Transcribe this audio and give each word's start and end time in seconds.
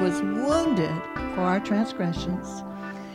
was 0.00 0.22
wounded 0.22 1.02
for 1.34 1.42
our 1.42 1.60
transgressions, 1.60 2.64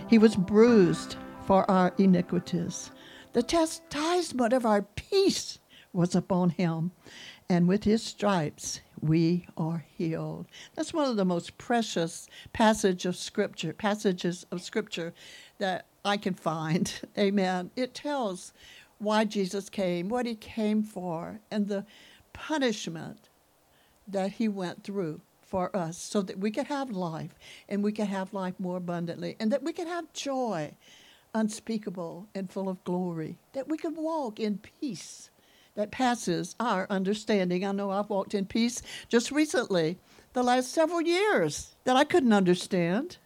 he 0.08 0.20
was 0.20 0.36
bruised 0.36 1.16
for 1.48 1.70
our 1.70 1.92
iniquities. 1.98 2.92
The 3.34 3.42
chastisement 3.42 4.54
of 4.54 4.68
our 4.68 4.84
peace 4.84 5.58
was 5.94 6.14
upon 6.14 6.52
him, 6.52 6.92
and 7.50 7.68
with 7.68 7.86
his 7.86 8.04
stripes 8.04 8.82
we 9.02 9.48
are 9.58 9.84
healed. 9.98 10.46
That's 10.76 10.94
one 10.94 11.10
of 11.10 11.16
the 11.16 11.26
most 11.26 11.58
precious 11.58 12.28
passage 12.54 13.08
of 13.08 13.16
scripture, 13.16 13.74
passages 13.74 14.46
of 14.52 14.62
scripture 14.62 15.12
that 15.58 15.88
I 16.06 16.18
can 16.18 16.36
find. 16.36 16.94
Amen. 17.18 17.72
It 17.76 17.96
tells 17.96 18.54
why 19.00 19.26
Jesus 19.26 19.70
came, 19.70 20.08
what 20.08 20.28
he 20.28 20.36
came 20.36 20.84
for, 20.84 21.40
and 21.50 21.68
the 21.68 21.84
punishment 22.32 23.30
that 24.08 24.34
he 24.34 24.48
went 24.48 24.84
through 24.84 25.22
for 25.46 25.76
us 25.76 25.98
so 25.98 26.22
that 26.22 26.40
we 26.40 26.52
could 26.52 26.68
have 26.68 26.90
life 26.92 27.38
and 27.70 27.84
we 27.84 27.92
could 27.92 28.08
have 28.08 28.34
life 28.34 28.56
more 28.60 28.78
abundantly 28.78 29.36
and 29.40 29.52
that 29.52 29.64
we 29.64 29.74
could 29.74 29.88
have 29.88 30.12
joy 30.14 30.74
unspeakable 31.34 32.28
and 32.34 32.50
full 32.50 32.70
of 32.70 32.84
glory, 32.86 33.38
that 33.54 33.68
we 33.68 33.78
could 33.78 33.96
walk 33.96 34.40
in 34.40 34.58
peace 34.58 35.30
that 35.76 35.92
passes 35.92 36.56
our 36.60 36.88
understanding. 36.90 37.66
I 37.66 37.74
know 37.74 37.92
I've 37.92 38.10
walked 38.10 38.34
in 38.34 38.46
peace 38.46 38.82
just 39.10 39.32
recently, 39.32 39.98
the 40.34 40.44
last 40.44 40.72
several 40.72 41.02
years, 41.02 41.76
that 41.84 41.96
I 41.98 42.06
couldn't 42.06 42.34
understand. 42.34 43.18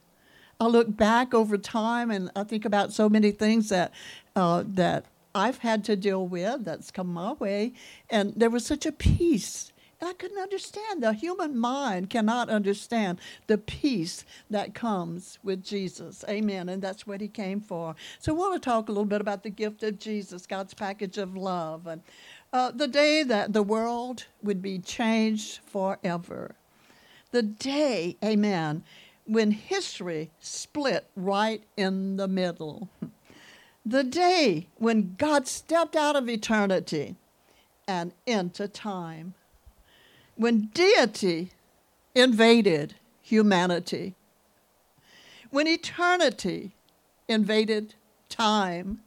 I 0.60 0.66
look 0.68 0.96
back 0.98 1.34
over 1.34 1.58
time 1.58 2.12
and 2.12 2.32
I 2.36 2.44
think 2.44 2.66
about 2.66 2.92
so 2.92 3.08
many 3.08 3.32
things 3.32 3.70
that 3.70 3.94
uh, 4.36 4.64
that 4.68 5.06
I've 5.34 5.60
had 5.60 5.84
to 5.86 5.96
deal 5.96 6.28
with 6.28 6.66
that's 6.66 6.92
come 6.92 7.08
my 7.14 7.34
way, 7.34 7.74
and 8.10 8.34
there 8.36 8.50
was 8.50 8.66
such 8.66 8.86
a 8.86 8.92
peace. 8.92 9.72
And 10.00 10.10
I 10.10 10.14
couldn't 10.14 10.42
understand. 10.42 11.04
The 11.04 11.14
human 11.14 11.58
mind 11.58 12.10
cannot 12.10 12.50
understand 12.50 13.20
the 13.48 13.58
peace 13.58 14.24
that 14.50 14.74
comes 14.74 15.40
with 15.44 15.64
Jesus. 15.64 16.24
Amen. 16.30 16.70
And 16.70 16.82
that's 16.82 17.06
what 17.06 17.22
he 17.22 17.28
came 17.28 17.60
for. 17.60 17.96
So 18.20 18.34
I 18.34 18.38
want 18.38 18.54
to 18.54 18.60
talk 18.60 18.88
a 18.88 18.92
little 18.92 19.06
bit 19.06 19.22
about 19.22 19.44
the 19.44 19.50
gift 19.50 19.84
of 19.84 20.00
Jesus, 20.00 20.46
God's 20.46 20.74
package 20.74 21.18
of 21.18 21.36
love, 21.36 21.86
and 21.86 22.02
uh, 22.54 22.72
the 22.72 22.88
day 22.88 23.24
that 23.24 23.54
the 23.54 23.64
world 23.64 24.26
would 24.42 24.62
be 24.62 24.80
changed 24.80 25.60
forever. 25.66 26.56
The 27.32 27.44
day, 27.44 28.18
amen, 28.24 28.84
when 29.26 29.52
history 29.52 30.32
split 30.40 31.08
right 31.16 31.64
in 31.78 32.18
the 32.18 32.28
middle. 32.28 32.90
The 33.86 34.04
day 34.04 34.68
when 34.78 35.16
God 35.18 35.48
stepped 35.48 35.96
out 35.96 36.16
of 36.16 36.30
eternity 36.30 37.16
and 37.88 38.14
into 38.26 38.68
time. 38.68 39.34
When 40.40 40.70
deity 40.74 41.52
invaded 42.16 42.96
humanity. 43.22 44.16
When 45.52 45.68
eternity 45.68 46.72
invaded 47.28 47.94
time. 48.30 49.02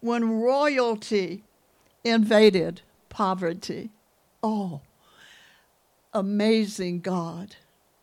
When 0.00 0.40
royalty 0.40 1.42
invaded 2.04 2.82
poverty. 3.10 3.90
Oh, 4.42 4.80
amazing 6.14 7.00
God 7.00 7.56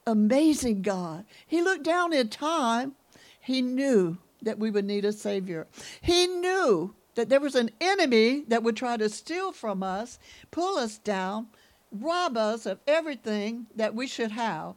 amazing 0.06 0.82
God. 0.82 1.26
He 1.46 1.62
looked 1.62 1.84
down 1.84 2.14
in 2.14 2.30
time. 2.30 2.94
He 3.40 3.62
knew 3.62 4.18
that 4.42 4.60
we 4.60 4.72
would 4.72 4.86
need 4.86 5.06
a 5.06 5.14
Savior. 5.14 5.68
He 6.02 6.28
knew 6.28 6.94
that 7.16 7.30
there 7.30 7.40
was 7.40 7.56
an 7.56 7.70
enemy 7.80 8.44
that 8.48 8.64
would 8.64 8.76
try 8.76 8.98
to 8.98 9.10
steal 9.10 9.52
from 9.52 9.84
us, 9.84 10.20
pull 10.52 10.78
us 10.78 10.98
down, 10.98 11.48
rob 11.94 12.38
us 12.38 12.66
of 12.66 12.80
everything 12.88 13.68
that 13.76 13.96
we 13.96 14.08
should 14.08 14.32
have. 14.32 14.76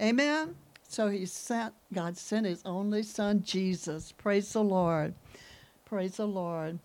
Amen? 0.00 0.56
So 0.88 1.08
he 1.08 1.26
sent, 1.26 1.74
God 1.92 2.16
sent 2.16 2.46
his 2.46 2.62
only 2.64 3.02
son, 3.02 3.42
Jesus. 3.44 4.12
Praise 4.12 4.52
the 4.52 4.64
Lord. 4.64 5.14
Praise 5.86 6.16
the 6.16 6.28
Lord. 6.28 6.78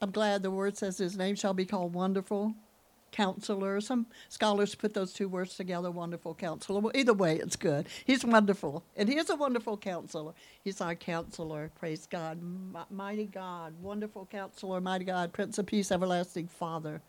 I'm 0.00 0.12
glad 0.12 0.42
the 0.42 0.50
word 0.50 0.76
says 0.78 0.98
his 0.98 1.16
name 1.18 1.34
shall 1.34 1.54
be 1.54 1.66
called 1.66 1.94
Wonderful, 1.94 2.54
counselor. 3.12 3.80
Some 3.80 4.06
scholars 4.28 4.74
put 4.76 4.94
those 4.94 5.12
two 5.12 5.28
words 5.28 5.56
together, 5.56 5.90
wonderful 5.90 6.34
counselor. 6.34 6.80
Well, 6.80 6.92
either 6.94 7.14
way, 7.14 7.36
it's 7.36 7.56
good. 7.56 7.86
He's 8.06 8.24
wonderful. 8.24 8.84
And 8.96 9.08
he 9.08 9.18
is 9.18 9.30
a 9.30 9.36
wonderful 9.36 9.76
counselor. 9.76 10.34
He's 10.62 10.80
our 10.80 10.94
counselor. 10.94 11.70
Praise 11.78 12.06
God. 12.06 12.40
mighty 12.90 13.26
God, 13.26 13.74
wonderful 13.82 14.28
counselor, 14.30 14.80
mighty 14.80 15.04
God, 15.04 15.32
Prince 15.32 15.58
of 15.58 15.66
Peace, 15.66 15.90
everlasting 15.90 16.48
Father. 16.48 17.02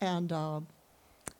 And 0.00 0.32
uh, 0.32 0.60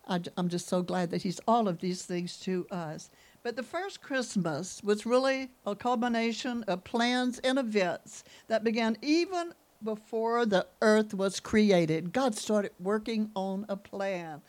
I, 0.09 0.21
I'm 0.37 0.49
just 0.49 0.69
so 0.69 0.83
glad 0.83 1.11
that 1.11 1.23
he's 1.23 1.41
all 1.47 1.69
of 1.69 1.81
these 1.81 2.03
things 2.03 2.39
to 2.41 2.67
us. 2.71 3.11
But 3.43 3.57
the 3.57 3.63
first 3.63 4.01
Christmas 4.01 4.83
was 4.83 5.05
really 5.05 5.51
a 5.67 5.77
culmination 5.77 6.65
of 6.65 6.85
plans 6.85 7.39
and 7.41 7.59
events 7.59 8.25
that 8.49 8.65
began 8.65 8.97
even 9.03 9.53
before 9.83 10.47
the 10.47 10.67
earth 10.81 11.13
was 11.15 11.41
created, 11.41 12.13
God 12.13 12.35
started 12.35 12.73
working 12.81 13.31
on 13.37 13.67
a 13.69 13.77
plan. 13.77 14.41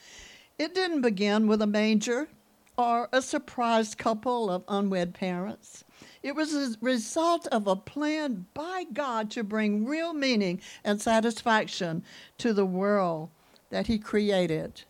It 0.58 0.74
didn't 0.74 1.02
begin 1.02 1.48
with 1.48 1.62
a 1.62 1.68
manger 1.68 2.30
or 2.78 3.10
a 3.12 3.22
surprise 3.22 3.96
couple 3.96 4.50
of 4.50 4.64
unwed 4.68 5.14
parents. 5.14 5.84
It 6.24 6.36
was 6.36 6.54
a 6.54 6.76
result 6.82 7.48
of 7.48 7.68
a 7.68 7.76
plan 7.76 8.46
by 8.54 8.86
God 8.92 9.30
to 9.32 9.44
bring 9.44 9.86
real 9.86 10.14
meaning 10.14 10.62
and 10.84 11.02
satisfaction 11.02 12.04
to 12.38 12.54
the 12.54 12.66
world 12.66 13.30
that 13.70 13.88
He 13.88 13.98
created 13.98 14.84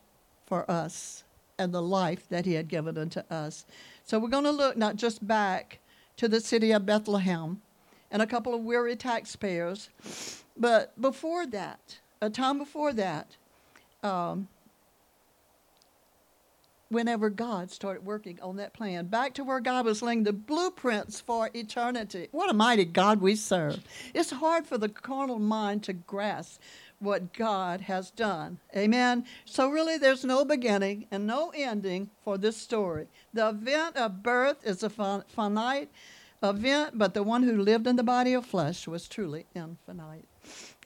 for 0.45 0.69
us 0.69 1.23
and 1.57 1.73
the 1.73 1.81
life 1.81 2.27
that 2.29 2.45
He 2.45 2.53
had 2.53 2.67
given 2.67 2.97
unto 2.97 3.21
us. 3.29 3.65
So 4.03 4.19
we're 4.19 4.29
going 4.29 4.43
to 4.43 4.51
look 4.51 4.77
not 4.77 4.95
just 4.95 5.25
back 5.25 5.79
to 6.17 6.27
the 6.27 6.39
city 6.39 6.71
of 6.71 6.85
Bethlehem, 6.85 7.61
and 8.11 8.21
a 8.21 8.27
couple 8.27 8.53
of 8.53 8.61
weary 8.61 8.95
taxpayers. 8.95 9.89
But 10.55 10.99
before 10.99 11.45
that, 11.47 11.99
a 12.21 12.29
time 12.29 12.57
before 12.57 12.93
that, 12.93 13.35
um, 14.03 14.47
whenever 16.89 17.29
God 17.29 17.71
started 17.71 18.05
working 18.05 18.39
on 18.41 18.55
that 18.57 18.73
plan, 18.73 19.07
back 19.07 19.33
to 19.33 19.43
where 19.43 19.59
God 19.59 19.85
was 19.85 20.01
laying 20.01 20.23
the 20.23 20.31
blueprints 20.31 21.19
for 21.19 21.49
eternity. 21.53 22.29
What 22.31 22.49
a 22.49 22.53
mighty 22.53 22.85
God 22.85 23.19
we 23.19 23.35
serve. 23.35 23.83
It's 24.13 24.31
hard 24.31 24.65
for 24.65 24.77
the 24.77 24.89
carnal 24.89 25.39
mind 25.39 25.83
to 25.83 25.93
grasp 25.93 26.61
what 26.99 27.33
God 27.33 27.81
has 27.81 28.11
done. 28.11 28.59
Amen. 28.75 29.25
So, 29.45 29.69
really, 29.69 29.97
there's 29.97 30.25
no 30.25 30.45
beginning 30.45 31.07
and 31.11 31.27
no 31.27 31.51
ending 31.55 32.09
for 32.23 32.37
this 32.37 32.57
story. 32.57 33.07
The 33.33 33.49
event 33.49 33.97
of 33.97 34.23
birth 34.23 34.65
is 34.65 34.83
a 34.83 34.89
finite 34.89 35.89
event, 36.43 36.97
but 36.97 37.13
the 37.13 37.23
one 37.23 37.43
who 37.43 37.61
lived 37.61 37.87
in 37.87 37.95
the 37.95 38.03
body 38.03 38.33
of 38.33 38.45
flesh 38.45 38.87
was 38.87 39.07
truly 39.07 39.45
infinite. 39.55 40.25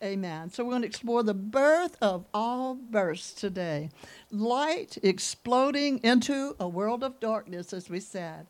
Amen. 0.02 0.50
So 0.50 0.64
we're 0.64 0.72
going 0.72 0.84
to 0.84 0.88
explore 0.88 1.24
the 1.24 1.34
birth 1.34 1.98
of 2.02 2.26
all 2.34 2.76
births 2.76 3.34
today. 3.34 3.90
Light 4.32 4.98
exploding 5.04 6.00
into 6.00 6.56
a 6.60 6.68
world 6.68 7.04
of 7.04 7.20
darkness, 7.20 7.74
as 7.74 7.90
we 7.90 8.00
said. 8.00 8.48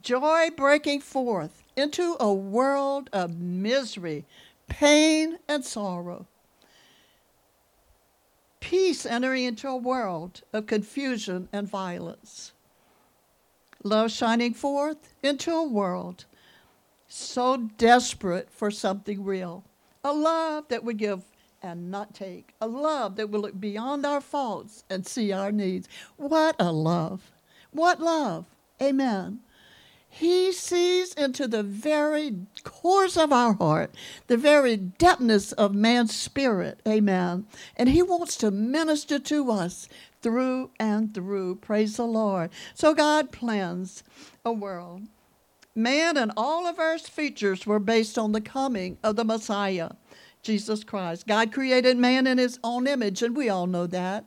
Joy 0.00 0.50
breaking 0.56 1.00
forth 1.00 1.64
into 1.76 2.16
a 2.20 2.32
world 2.32 3.10
of 3.12 3.38
misery, 3.38 4.24
pain, 4.68 5.38
and 5.48 5.64
sorrow. 5.64 6.26
Peace 8.62 9.04
entering 9.04 9.42
into 9.42 9.68
a 9.68 9.76
world 9.76 10.42
of 10.52 10.66
confusion 10.66 11.48
and 11.52 11.68
violence. 11.68 12.52
Love 13.82 14.12
shining 14.12 14.54
forth 14.54 15.12
into 15.20 15.52
a 15.52 15.66
world 15.66 16.24
so 17.08 17.56
desperate 17.76 18.48
for 18.50 18.70
something 18.70 19.24
real. 19.24 19.64
A 20.04 20.12
love 20.12 20.68
that 20.68 20.84
would 20.84 20.96
give 20.96 21.24
and 21.60 21.90
not 21.90 22.14
take. 22.14 22.54
A 22.60 22.68
love 22.68 23.16
that 23.16 23.30
will 23.30 23.40
look 23.40 23.58
beyond 23.58 24.06
our 24.06 24.20
faults 24.20 24.84
and 24.88 25.04
see 25.04 25.32
our 25.32 25.50
needs. 25.50 25.88
What 26.16 26.54
a 26.60 26.70
love. 26.70 27.32
What 27.72 28.00
love. 28.00 28.46
Amen. 28.80 29.40
He 30.14 30.52
sees 30.52 31.14
into 31.14 31.48
the 31.48 31.62
very 31.62 32.36
cores 32.64 33.16
of 33.16 33.32
our 33.32 33.54
heart, 33.54 33.94
the 34.26 34.36
very 34.36 34.76
depthness 34.76 35.52
of 35.54 35.74
man's 35.74 36.14
spirit. 36.14 36.80
Amen. 36.86 37.46
And 37.76 37.88
He 37.88 38.02
wants 38.02 38.36
to 38.36 38.50
minister 38.50 39.18
to 39.18 39.50
us 39.50 39.88
through 40.20 40.70
and 40.78 41.14
through. 41.14 41.56
Praise 41.56 41.96
the 41.96 42.04
Lord. 42.04 42.50
So 42.74 42.92
God 42.94 43.32
plans 43.32 44.04
a 44.44 44.52
world 44.52 45.02
Man 45.74 46.18
and 46.18 46.32
all 46.36 46.66
of 46.66 46.78
Earth's 46.78 47.08
features 47.08 47.66
were 47.66 47.78
based 47.78 48.18
on 48.18 48.32
the 48.32 48.42
coming 48.42 48.98
of 49.02 49.16
the 49.16 49.24
Messiah, 49.24 49.92
Jesus 50.42 50.84
Christ. 50.84 51.26
God 51.26 51.50
created 51.50 51.96
man 51.96 52.26
in 52.26 52.36
his 52.36 52.58
own 52.62 52.86
image, 52.86 53.22
and 53.22 53.34
we 53.34 53.48
all 53.48 53.66
know 53.66 53.86
that. 53.86 54.26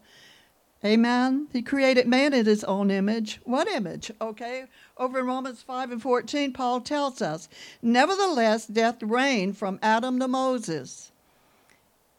Amen. 0.84 1.48
He 1.54 1.62
created 1.62 2.08
man 2.08 2.34
in 2.34 2.48
his 2.48 2.64
own 2.64 2.90
image. 2.90 3.40
What 3.44 3.68
image? 3.68 4.12
Okay. 4.20 4.66
Over 4.98 5.20
in 5.20 5.26
Romans 5.26 5.62
5 5.62 5.92
and 5.92 6.02
14, 6.02 6.54
Paul 6.54 6.80
tells 6.80 7.22
us, 7.22 7.50
Nevertheless, 7.82 8.66
death 8.66 9.04
reigned 9.04 9.58
from 9.58 9.78
Adam 9.82 10.20
to 10.20 10.28
Moses, 10.28 11.12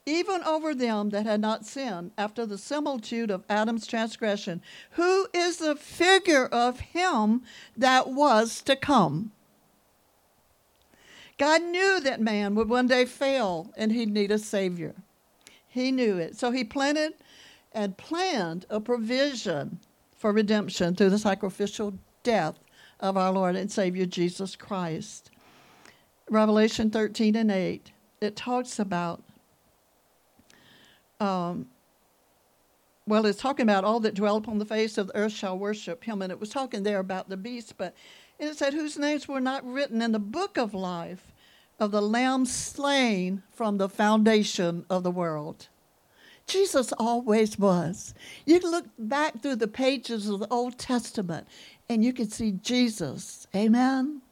even 0.05 0.43
over 0.43 0.75
them 0.75 1.09
that 1.11 1.25
had 1.25 1.41
not 1.41 1.65
sinned, 1.65 2.11
after 2.19 2.45
the 2.45 2.59
similitude 2.59 3.31
of 3.31 3.45
Adam's 3.49 3.87
transgression, 3.87 4.61
who 4.91 5.27
is 5.33 5.57
the 5.57 5.75
figure 5.75 6.47
of 6.47 6.81
him 6.81 7.43
that 7.77 8.11
was 8.11 8.61
to 8.63 8.77
come. 8.77 9.33
God 11.39 11.63
knew 11.63 11.99
that 12.01 12.21
man 12.21 12.55
would 12.55 12.69
one 12.69 12.87
day 12.87 13.07
fail 13.07 13.73
and 13.77 13.91
he'd 13.93 14.13
need 14.13 14.31
a 14.31 14.39
Savior. 14.39 14.95
He 15.67 15.91
knew 15.91 16.19
it. 16.19 16.37
So 16.37 16.51
he 16.51 16.65
planted 16.65 17.15
and 17.73 17.97
planned 17.97 18.65
a 18.71 18.81
provision 18.81 19.81
for 20.17 20.33
redemption 20.33 20.95
through 20.95 21.11
the 21.11 21.19
sacrificial 21.19 21.95
death 22.23 22.59
of 23.01 23.17
our 23.17 23.33
Lord 23.33 23.57
and 23.57 23.71
Savior 23.71 24.07
Jesus 24.07 24.57
Christ. 24.57 25.31
Revelation 26.29 26.91
13 26.91 27.37
and 27.37 27.51
8, 27.51 27.93
it 28.21 28.35
talks 28.35 28.79
about, 28.79 29.23
um, 31.21 31.67
well, 33.07 33.27
it's 33.27 33.41
talking 33.41 33.65
about 33.65 33.85
all 33.85 34.01
that 34.01 34.15
dwell 34.15 34.37
upon 34.37 34.59
the 34.59 34.65
face 34.65 34.99
of 34.99 35.09
the 35.09 35.17
earth 35.17 35.33
shall 35.33 35.57
worship 35.57 36.03
him. 36.05 36.23
And 36.23 36.33
it 36.33 36.41
was 36.41 36.51
talking 36.51 36.83
there 36.83 36.99
about 36.99 37.29
the 37.29 37.37
beast, 37.37 37.75
but 37.79 37.95
it 38.39 38.57
said, 38.57 38.75
whose 38.75 38.99
names 38.99 39.29
were 39.29 39.41
not 39.41 39.65
written 39.65 40.03
in 40.03 40.13
the 40.13 40.19
book 40.19 40.59
of 40.59 40.75
life 40.75 41.33
of 41.79 41.91
the 41.91 42.03
Lamb 42.03 42.45
slain 42.47 43.43
from 43.53 43.79
the 43.79 43.89
foundation 43.89 44.85
of 44.91 45.03
the 45.03 45.11
world. 45.11 45.69
Jesus 46.47 46.93
always 46.93 47.59
was. 47.59 48.15
You 48.45 48.61
can 48.61 48.71
look 48.71 48.87
back 48.99 49.43
through 49.43 49.57
the 49.57 49.69
pages 49.69 50.29
of 50.29 50.41
the 50.41 50.49
Old 50.49 50.79
Testament 50.79 51.47
and 51.89 52.05
you 52.05 52.13
can 52.13 52.29
see 52.29 52.53
Jesus. 52.53 53.47
Amen. 53.55 54.23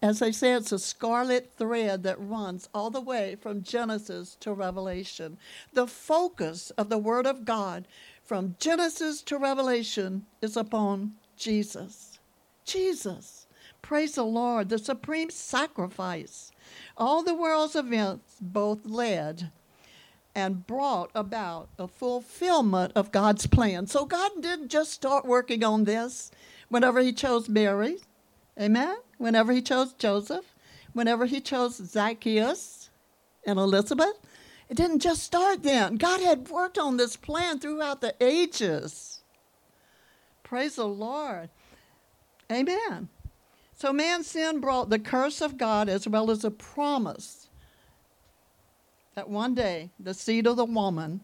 As 0.00 0.22
I 0.22 0.30
say, 0.30 0.52
it's 0.52 0.70
a 0.70 0.78
scarlet 0.78 1.50
thread 1.56 2.04
that 2.04 2.20
runs 2.20 2.68
all 2.72 2.90
the 2.90 3.00
way 3.00 3.36
from 3.40 3.62
Genesis 3.62 4.36
to 4.40 4.52
Revelation. 4.52 5.38
The 5.72 5.88
focus 5.88 6.70
of 6.70 6.88
the 6.88 6.98
Word 6.98 7.26
of 7.26 7.44
God 7.44 7.88
from 8.22 8.54
Genesis 8.60 9.22
to 9.22 9.38
Revelation 9.38 10.26
is 10.40 10.56
upon 10.56 11.14
Jesus. 11.36 12.20
Jesus. 12.64 13.46
Praise 13.82 14.14
the 14.14 14.24
Lord, 14.24 14.68
the 14.68 14.78
supreme 14.78 15.30
sacrifice. 15.30 16.52
All 16.96 17.24
the 17.24 17.34
world's 17.34 17.74
events 17.74 18.36
both 18.40 18.86
led 18.86 19.50
and 20.34 20.66
brought 20.66 21.10
about 21.14 21.70
a 21.78 21.88
fulfillment 21.88 22.92
of 22.94 23.10
God's 23.10 23.46
plan. 23.46 23.86
So 23.88 24.04
God 24.04 24.30
didn't 24.40 24.68
just 24.68 24.92
start 24.92 25.24
working 25.24 25.64
on 25.64 25.84
this 25.84 26.30
whenever 26.68 27.00
He 27.00 27.12
chose 27.12 27.48
Mary, 27.48 27.98
amen, 28.60 28.96
whenever 29.18 29.52
He 29.52 29.62
chose 29.62 29.92
Joseph, 29.92 30.54
whenever 30.92 31.26
He 31.26 31.40
chose 31.40 31.76
Zacchaeus 31.76 32.90
and 33.46 33.58
Elizabeth. 33.58 34.18
It 34.68 34.76
didn't 34.76 35.00
just 35.00 35.22
start 35.22 35.62
then. 35.62 35.96
God 35.96 36.20
had 36.20 36.50
worked 36.50 36.78
on 36.78 36.96
this 36.96 37.16
plan 37.16 37.58
throughout 37.58 38.00
the 38.00 38.14
ages. 38.20 39.22
Praise 40.42 40.76
the 40.76 40.86
Lord. 40.86 41.48
Amen. 42.50 43.08
So 43.74 43.92
man's 43.92 44.26
sin 44.26 44.60
brought 44.60 44.90
the 44.90 44.98
curse 44.98 45.40
of 45.40 45.56
God 45.56 45.88
as 45.88 46.08
well 46.08 46.30
as 46.30 46.44
a 46.44 46.50
promise 46.50 47.48
that 49.14 49.28
one 49.28 49.54
day 49.54 49.90
the 49.98 50.14
seed 50.14 50.46
of 50.46 50.56
the 50.56 50.64
woman 50.64 51.20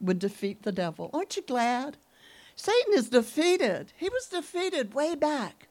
would 0.00 0.18
defeat 0.18 0.62
the 0.62 0.72
devil. 0.72 1.10
Aren't 1.12 1.36
you 1.36 1.42
glad? 1.42 1.96
Satan 2.60 2.92
is 2.92 3.08
defeated. 3.08 3.94
He 3.96 4.10
was 4.10 4.26
defeated 4.26 4.92
way 4.92 5.14
back. 5.14 5.68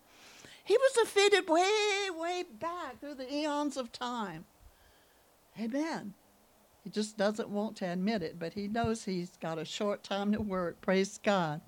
He 0.63 0.75
was 0.75 0.91
defeated 0.94 1.47
way, 1.47 2.09
way 2.09 2.44
back 2.59 3.00
through 3.00 3.13
the 3.13 3.31
eons 3.31 3.77
of 3.77 3.91
time. 3.91 4.45
Amen. 5.59 6.15
He 6.83 6.89
just 6.89 7.15
doesn't 7.15 7.50
want 7.50 7.75
to 7.77 7.86
admit 7.86 8.24
it, 8.24 8.39
but 8.39 8.53
he 8.53 8.68
knows 8.68 9.06
he's 9.06 9.38
got 9.38 9.59
a 9.59 9.65
short 9.65 10.01
time 10.01 10.31
to 10.31 10.41
work. 10.41 10.81
Praise 10.81 11.19
God. 11.24 11.62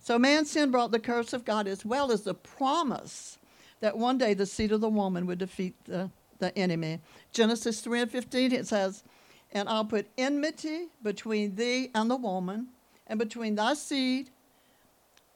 So 0.00 0.18
man's 0.18 0.50
sin 0.50 0.72
brought 0.72 0.90
the 0.90 0.98
curse 0.98 1.32
of 1.32 1.44
God 1.44 1.68
as 1.68 1.84
well 1.84 2.10
as 2.10 2.22
the 2.22 2.34
promise 2.34 3.38
that 3.78 3.96
one 3.96 4.18
day 4.18 4.34
the 4.34 4.44
seed 4.44 4.72
of 4.72 4.80
the 4.80 4.88
woman 4.88 5.26
would 5.26 5.38
defeat 5.38 5.76
the 5.84 6.10
the 6.40 6.56
enemy. 6.58 7.00
Genesis 7.32 7.80
3 7.80 8.02
and 8.02 8.10
15, 8.10 8.52
it 8.52 8.66
says, 8.66 9.04
And 9.52 9.68
I'll 9.68 9.84
put 9.84 10.08
enmity 10.16 10.88
between 11.02 11.54
thee 11.54 11.90
and 11.94 12.10
the 12.10 12.16
woman, 12.16 12.68
and 13.06 13.18
between 13.18 13.54
thy 13.54 13.74
seed 13.74 14.30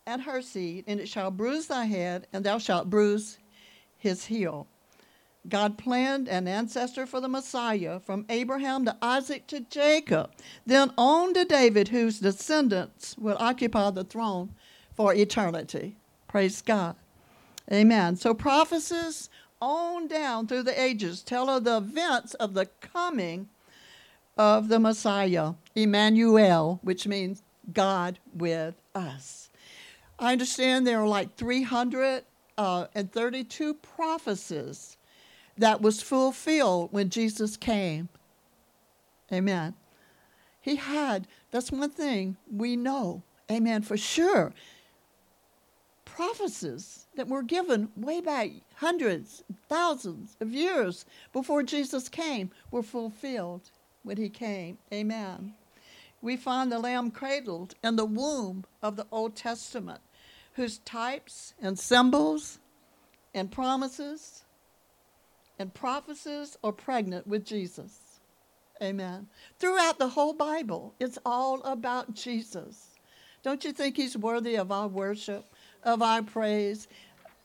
and 0.06 0.22
her 0.22 0.42
seed, 0.42 0.84
and 0.86 1.00
it 1.00 1.08
shall 1.08 1.30
bruise 1.30 1.66
thy 1.66 1.84
head, 1.84 2.26
and 2.32 2.44
thou 2.44 2.58
shalt 2.58 2.90
bruise 2.90 3.38
his 3.96 4.26
heel. 4.26 4.66
God 5.48 5.76
planned 5.76 6.28
an 6.28 6.46
ancestor 6.46 7.04
for 7.04 7.20
the 7.20 7.28
Messiah 7.28 7.98
from 8.00 8.26
Abraham 8.28 8.84
to 8.84 8.96
Isaac 9.02 9.46
to 9.48 9.60
Jacob, 9.60 10.30
then 10.66 10.92
on 10.96 11.34
to 11.34 11.44
David, 11.44 11.88
whose 11.88 12.20
descendants 12.20 13.16
will 13.18 13.36
occupy 13.40 13.90
the 13.90 14.04
throne 14.04 14.54
for 14.94 15.14
eternity. 15.14 15.96
Praise 16.28 16.62
God. 16.62 16.96
Amen. 17.72 18.16
So 18.16 18.34
prophecies 18.34 19.30
on 19.60 20.08
down 20.08 20.46
through 20.46 20.64
the 20.64 20.80
ages 20.80 21.22
tell 21.22 21.48
of 21.48 21.64
the 21.64 21.76
events 21.78 22.34
of 22.34 22.54
the 22.54 22.66
coming 22.80 23.48
of 24.36 24.68
the 24.68 24.78
Messiah, 24.78 25.52
Emmanuel, 25.74 26.80
which 26.82 27.06
means 27.06 27.42
God 27.72 28.18
with 28.34 28.74
us. 28.94 29.50
I 30.22 30.32
understand 30.32 30.86
there 30.86 31.00
are 31.00 31.08
like 31.08 31.34
332 31.34 32.24
uh, 32.56 33.72
prophecies 33.82 34.96
that 35.58 35.82
was 35.82 36.00
fulfilled 36.00 36.92
when 36.92 37.10
Jesus 37.10 37.56
came. 37.56 38.08
Amen. 39.32 39.74
He 40.60 40.76
had, 40.76 41.26
that's 41.50 41.72
one 41.72 41.90
thing 41.90 42.36
we 42.48 42.76
know, 42.76 43.24
amen, 43.50 43.82
for 43.82 43.96
sure. 43.96 44.52
Prophecies 46.04 47.06
that 47.16 47.26
were 47.26 47.42
given 47.42 47.88
way 47.96 48.20
back 48.20 48.50
hundreds, 48.76 49.42
thousands 49.68 50.36
of 50.40 50.52
years 50.52 51.04
before 51.32 51.64
Jesus 51.64 52.08
came 52.08 52.52
were 52.70 52.84
fulfilled 52.84 53.72
when 54.04 54.18
he 54.18 54.28
came. 54.28 54.78
Amen. 54.92 55.54
We 56.22 56.36
find 56.36 56.70
the 56.70 56.78
lamb 56.78 57.10
cradled 57.10 57.74
in 57.82 57.96
the 57.96 58.04
womb 58.04 58.64
of 58.80 58.94
the 58.94 59.06
Old 59.10 59.34
Testament, 59.34 60.00
whose 60.54 60.78
types 60.78 61.54
and 61.60 61.78
symbols 61.78 62.58
and 63.34 63.50
promises 63.50 64.44
and 65.58 65.72
prophecies 65.72 66.56
are 66.62 66.72
pregnant 66.72 67.26
with 67.26 67.44
Jesus. 67.44 67.98
Amen. 68.82 69.28
Throughout 69.58 69.98
the 69.98 70.08
whole 70.08 70.32
Bible, 70.32 70.94
it's 70.98 71.18
all 71.24 71.62
about 71.62 72.14
Jesus. 72.14 72.88
Don't 73.42 73.64
you 73.64 73.72
think 73.72 73.96
he's 73.96 74.16
worthy 74.16 74.56
of 74.56 74.72
our 74.72 74.88
worship? 74.88 75.52
of 75.82 76.02
our 76.02 76.22
praise. 76.22 76.88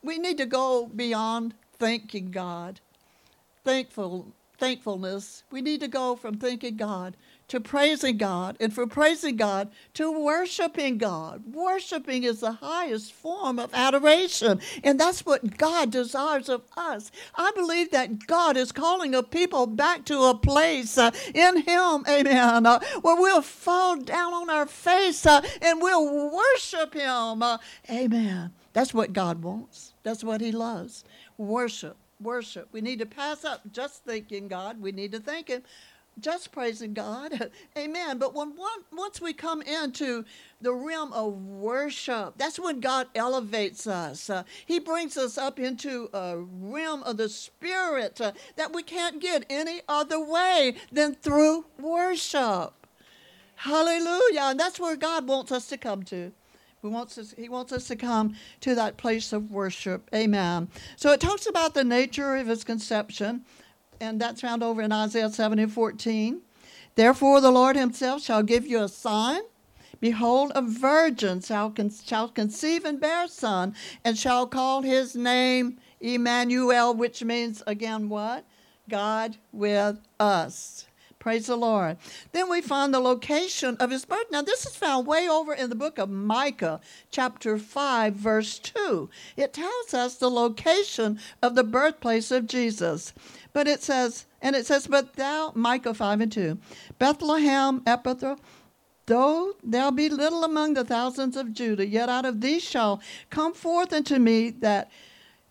We 0.04 0.18
need 0.18 0.38
to 0.38 0.46
go 0.46 0.88
beyond 0.88 1.54
thanking 1.80 2.32
God, 2.32 2.80
thankful, 3.64 4.28
thankfulness. 4.58 5.44
We 5.52 5.62
need 5.62 5.82
to 5.82 5.88
go 5.88 6.16
from 6.16 6.38
thanking 6.38 6.78
God 6.78 7.18
to 7.48 7.62
praising 7.62 8.18
God, 8.18 8.58
and 8.60 8.74
from 8.74 8.90
praising 8.90 9.38
God 9.38 9.72
to 9.94 10.12
worshiping 10.12 10.98
God. 10.98 11.44
Worshiping 11.54 12.24
is 12.24 12.42
the 12.42 12.54
highest 12.54 13.14
form 13.14 13.58
of 13.58 13.74
adoration, 13.74 14.60
and 14.84 15.00
that's 15.00 15.26
what 15.26 15.58
God 15.58 15.92
desires 15.92 16.50
of 16.50 16.64
us. 16.76 17.10
I 17.36 17.52
believe 17.56 17.92
that 17.92 18.28
God 18.28 18.58
is 18.58 18.72
calling 18.72 19.16
a 19.16 19.24
people 19.24 19.66
back 19.66 20.04
to 20.06 20.24
a 20.24 20.36
place 20.36 20.98
uh, 20.98 21.12
in 21.34 21.62
Him, 21.62 22.04
amen, 22.10 22.66
uh, 22.66 22.80
where 23.02 23.16
we'll 23.16 23.42
fall 23.42 23.96
down 23.96 24.34
on 24.34 24.50
our 24.50 24.66
face 24.66 25.26
uh, 25.26 25.42
and 25.62 25.82
we'll 25.82 26.32
worship 26.36 26.94
Him, 26.94 27.42
uh, 27.42 27.58
amen. 27.90 28.52
That's 28.74 28.94
what 28.94 29.14
God 29.14 29.42
wants, 29.42 29.94
that's 30.04 30.24
what 30.24 30.42
He 30.42 30.52
loves. 30.52 31.06
Worship 31.38 31.98
worship. 32.20 32.68
We 32.72 32.82
need 32.82 32.98
to 32.98 33.06
pass 33.06 33.46
up 33.46 33.62
just 33.72 34.04
thanking 34.04 34.48
God. 34.48 34.82
We 34.82 34.92
need 34.92 35.12
to 35.12 35.20
thank 35.20 35.50
Him 35.50 35.62
just 36.20 36.52
praising 36.52 36.94
God. 36.94 37.52
Amen. 37.78 38.18
But 38.18 38.34
when 38.34 38.54
once 38.92 39.22
we 39.22 39.34
come 39.34 39.62
into 39.62 40.26
the 40.62 40.74
realm 40.74 41.14
of 41.14 41.34
worship, 41.34 42.34
that's 42.38 42.60
when 42.60 42.80
God 42.80 43.08
elevates 43.16 43.88
us. 43.88 44.30
Uh, 44.30 44.44
he 44.66 44.80
brings 44.80 45.18
us 45.18 45.38
up 45.38 45.60
into 45.60 46.10
a 46.14 46.38
realm 46.38 47.04
of 47.04 47.18
the 47.18 47.30
Spirit 47.30 48.20
uh, 48.20 48.32
that 48.56 48.74
we 48.74 48.84
can't 48.84 49.22
get 49.22 49.46
any 49.50 49.82
other 49.88 50.20
way 50.20 50.76
than 50.92 51.16
through 51.16 51.66
worship. 51.80 52.74
Hallelujah. 53.56 54.42
And 54.42 54.60
that's 54.60 54.80
where 54.80 54.96
God 54.96 55.28
wants 55.28 55.52
us 55.52 55.68
to 55.70 55.78
come 55.78 56.04
to. 56.04 56.32
He 56.82 56.88
wants, 56.88 57.18
us, 57.18 57.34
he 57.38 57.50
wants 57.50 57.74
us 57.74 57.88
to 57.88 57.96
come 57.96 58.36
to 58.62 58.76
that 58.76 58.98
place 58.98 59.34
of 59.34 59.52
worship. 59.52 60.10
Amen. 60.14 60.70
So 60.96 61.12
it 61.12 61.20
talks 61.20 61.48
about 61.48 61.74
the 61.74 61.84
nature 61.84 62.36
of 62.36 62.48
his 62.48 62.64
conception 62.64 63.46
and 64.00 64.20
that's 64.20 64.42
found 64.42 64.64
over 64.64 64.82
in 64.82 64.92
Isaiah 64.92 65.30
7 65.30 65.60
and 65.60 65.72
14. 65.72 66.42
Therefore, 66.96 67.42
the 67.42 67.52
Lord 67.52 67.76
himself 67.76 68.24
shall 68.24 68.44
give 68.44 68.66
you 68.66 68.82
a 68.82 68.88
sign. 68.88 69.42
Behold, 70.00 70.52
a 70.56 70.62
virgin 70.62 71.42
shall, 71.42 71.72
con- 71.72 71.92
shall 71.92 72.30
conceive 72.30 72.86
and 72.86 73.00
bear 73.00 73.26
a 73.26 73.28
son, 73.28 73.76
and 74.04 74.18
shall 74.18 74.48
call 74.48 74.82
his 74.82 75.16
name 75.16 75.78
Emmanuel, 76.00 76.94
which 76.94 77.24
means, 77.24 77.64
again, 77.68 78.10
what? 78.10 78.46
God 78.90 79.38
with 79.52 80.00
us. 80.20 80.87
Praise 81.28 81.48
the 81.48 81.58
Lord. 81.58 81.98
Then 82.32 82.50
we 82.50 82.62
find 82.62 82.94
the 82.94 83.02
location 83.02 83.76
of 83.82 83.92
his 83.92 84.06
birth. 84.06 84.32
Now, 84.32 84.42
this 84.42 84.66
is 84.66 84.78
found 84.78 85.06
way 85.06 85.28
over 85.28 85.54
in 85.54 85.68
the 85.68 85.76
book 85.76 85.98
of 85.98 86.10
Micah, 86.10 86.80
chapter 87.12 87.58
5, 87.58 88.14
verse 88.14 88.58
2. 88.60 89.10
It 89.36 89.52
tells 89.52 89.94
us 89.94 90.16
the 90.16 90.30
location 90.30 91.20
of 91.42 91.56
the 91.56 91.66
birthplace 91.66 92.32
of 92.32 92.48
Jesus. 92.48 93.14
But 93.52 93.68
it 93.68 93.84
says, 93.84 94.26
and 94.42 94.56
it 94.56 94.66
says, 94.66 94.88
But 94.88 95.18
thou, 95.18 95.52
Micah 95.54 95.94
5 95.94 96.22
and 96.22 96.32
2, 96.32 96.58
Bethlehem, 96.98 97.82
Ephrathah, 97.82 98.40
though 99.08 99.54
thou 99.62 99.92
be 99.92 100.08
little 100.08 100.46
among 100.46 100.76
the 100.76 100.86
thousands 100.86 101.36
of 101.36 101.52
Judah, 101.52 101.86
yet 101.86 102.08
out 102.08 102.24
of 102.24 102.40
thee 102.40 102.60
shall 102.60 103.02
come 103.30 103.54
forth 103.54 103.92
unto 103.92 104.18
me 104.18 104.52
that 104.52 104.90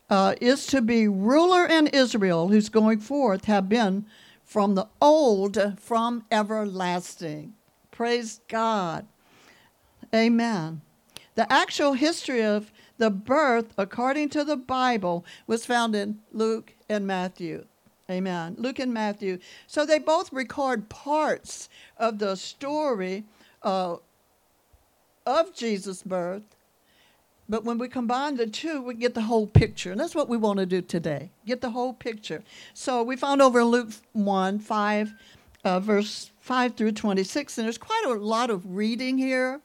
uh, 0.09 0.33
is 0.41 0.65
to 0.65 0.81
be 0.81 1.07
ruler 1.07 1.67
in 1.67 1.85
Israel, 1.85 2.47
whose 2.47 2.67
going 2.67 2.99
forth 2.99 3.45
have 3.45 3.69
been 3.69 4.07
from 4.47 4.75
the 4.75 4.87
old, 5.01 5.77
from 5.77 6.23
everlasting. 6.31 7.53
Praise 7.91 8.39
God. 8.47 9.05
Amen. 10.15 10.81
The 11.35 11.51
actual 11.51 11.93
history 11.93 12.41
of 12.41 12.71
the 12.97 13.11
birth, 13.11 13.73
according 13.77 14.29
to 14.29 14.45
the 14.45 14.55
Bible, 14.55 15.25
was 15.45 15.65
found 15.65 15.95
in 15.95 16.19
Luke 16.31 16.73
and 16.89 17.05
Matthew. 17.05 17.65
Amen. 18.09 18.55
Luke 18.57 18.79
and 18.79 18.93
Matthew. 18.93 19.37
So 19.67 19.85
they 19.85 19.99
both 19.99 20.31
record 20.31 20.87
parts 20.87 21.67
of 21.97 22.19
the 22.19 22.35
story 22.35 23.25
uh, 23.61 23.97
of 25.25 25.53
Jesus' 25.53 26.03
birth 26.03 26.55
but 27.49 27.63
when 27.63 27.77
we 27.77 27.87
combine 27.87 28.35
the 28.35 28.47
two, 28.47 28.81
we 28.81 28.93
get 28.93 29.13
the 29.13 29.21
whole 29.21 29.47
picture. 29.47 29.91
And 29.91 29.99
that's 29.99 30.15
what 30.15 30.27
we 30.27 30.37
want 30.37 30.59
to 30.59 30.65
do 30.65 30.81
today 30.81 31.31
get 31.45 31.61
the 31.61 31.69
whole 31.69 31.93
picture. 31.93 32.43
So 32.73 33.03
we 33.03 33.15
found 33.15 33.41
over 33.41 33.61
in 33.61 33.67
Luke 33.67 33.91
1 34.13 34.59
5, 34.59 35.13
uh, 35.63 35.79
verse 35.79 36.31
5 36.39 36.75
through 36.75 36.91
26, 36.91 37.57
and 37.57 37.65
there's 37.65 37.77
quite 37.77 38.03
a 38.05 38.13
lot 38.13 38.49
of 38.49 38.75
reading 38.75 39.17
here. 39.17 39.61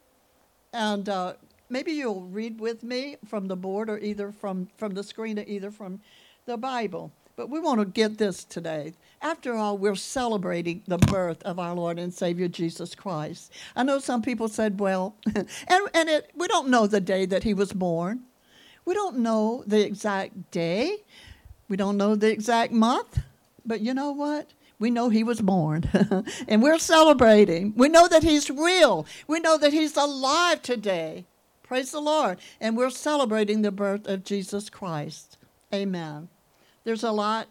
And 0.73 1.09
uh, 1.09 1.35
maybe 1.69 1.93
you'll 1.93 2.23
read 2.23 2.61
with 2.61 2.83
me 2.83 3.17
from 3.27 3.49
the 3.49 3.57
board 3.57 3.91
or 3.91 3.99
either 3.99 4.31
from, 4.33 4.69
from 4.77 4.95
the 4.95 5.03
screen 5.03 5.39
or 5.39 5.45
either 5.47 5.71
from 5.71 6.01
the 6.47 6.57
Bible. 6.57 7.13
But 7.43 7.51
we 7.51 7.59
want 7.59 7.81
to 7.81 7.87
get 7.87 8.19
this 8.19 8.45
today. 8.45 8.95
After 9.21 9.55
all, 9.55 9.77
we're 9.77 9.97
celebrating 9.97 10.85
the 10.87 10.99
birth 10.99 11.43
of 11.43 11.59
our 11.59 11.75
Lord 11.75 11.99
and 11.99 12.15
Savior 12.15 12.47
Jesus 12.47 12.95
Christ. 12.95 13.53
I 13.75 13.83
know 13.83 13.99
some 13.99 14.23
people 14.23 14.47
said, 14.47 14.79
well, 14.79 15.17
and, 15.35 15.49
and 15.93 16.09
it, 16.09 16.31
we 16.37 16.47
don't 16.47 16.69
know 16.69 16.87
the 16.87 17.01
day 17.01 17.27
that 17.27 17.43
he 17.43 17.53
was 17.53 17.73
born. 17.73 18.21
We 18.85 18.95
don't 18.95 19.19
know 19.19 19.65
the 19.67 19.85
exact 19.85 20.53
day. 20.53 20.99
We 21.69 21.77
don't 21.77 21.97
know 21.97 22.15
the 22.15 22.31
exact 22.31 22.73
month. 22.73 23.19
But 23.67 23.81
you 23.81 23.93
know 23.93 24.13
what? 24.13 24.53
We 24.79 24.91
know 24.91 25.09
he 25.09 25.25
was 25.25 25.41
born 25.41 25.91
and 26.47 26.63
we're 26.63 26.79
celebrating. 26.79 27.75
We 27.75 27.89
know 27.89 28.07
that 28.07 28.23
he's 28.23 28.51
real. 28.51 29.05
We 29.27 29.41
know 29.41 29.59
that 29.59 29.73
he's 29.73 29.97
alive 29.97 30.63
today. 30.63 31.27
Praise 31.65 31.91
the 31.91 31.99
Lord. 31.99 32.39
And 32.61 32.77
we're 32.77 32.91
celebrating 32.91 33.63
the 33.63 33.73
birth 33.73 34.07
of 34.07 34.23
Jesus 34.23 34.71
Christ. 34.71 35.39
Amen. 35.75 36.29
There's 36.85 37.05
a 37.05 37.13
lot 37.13 37.49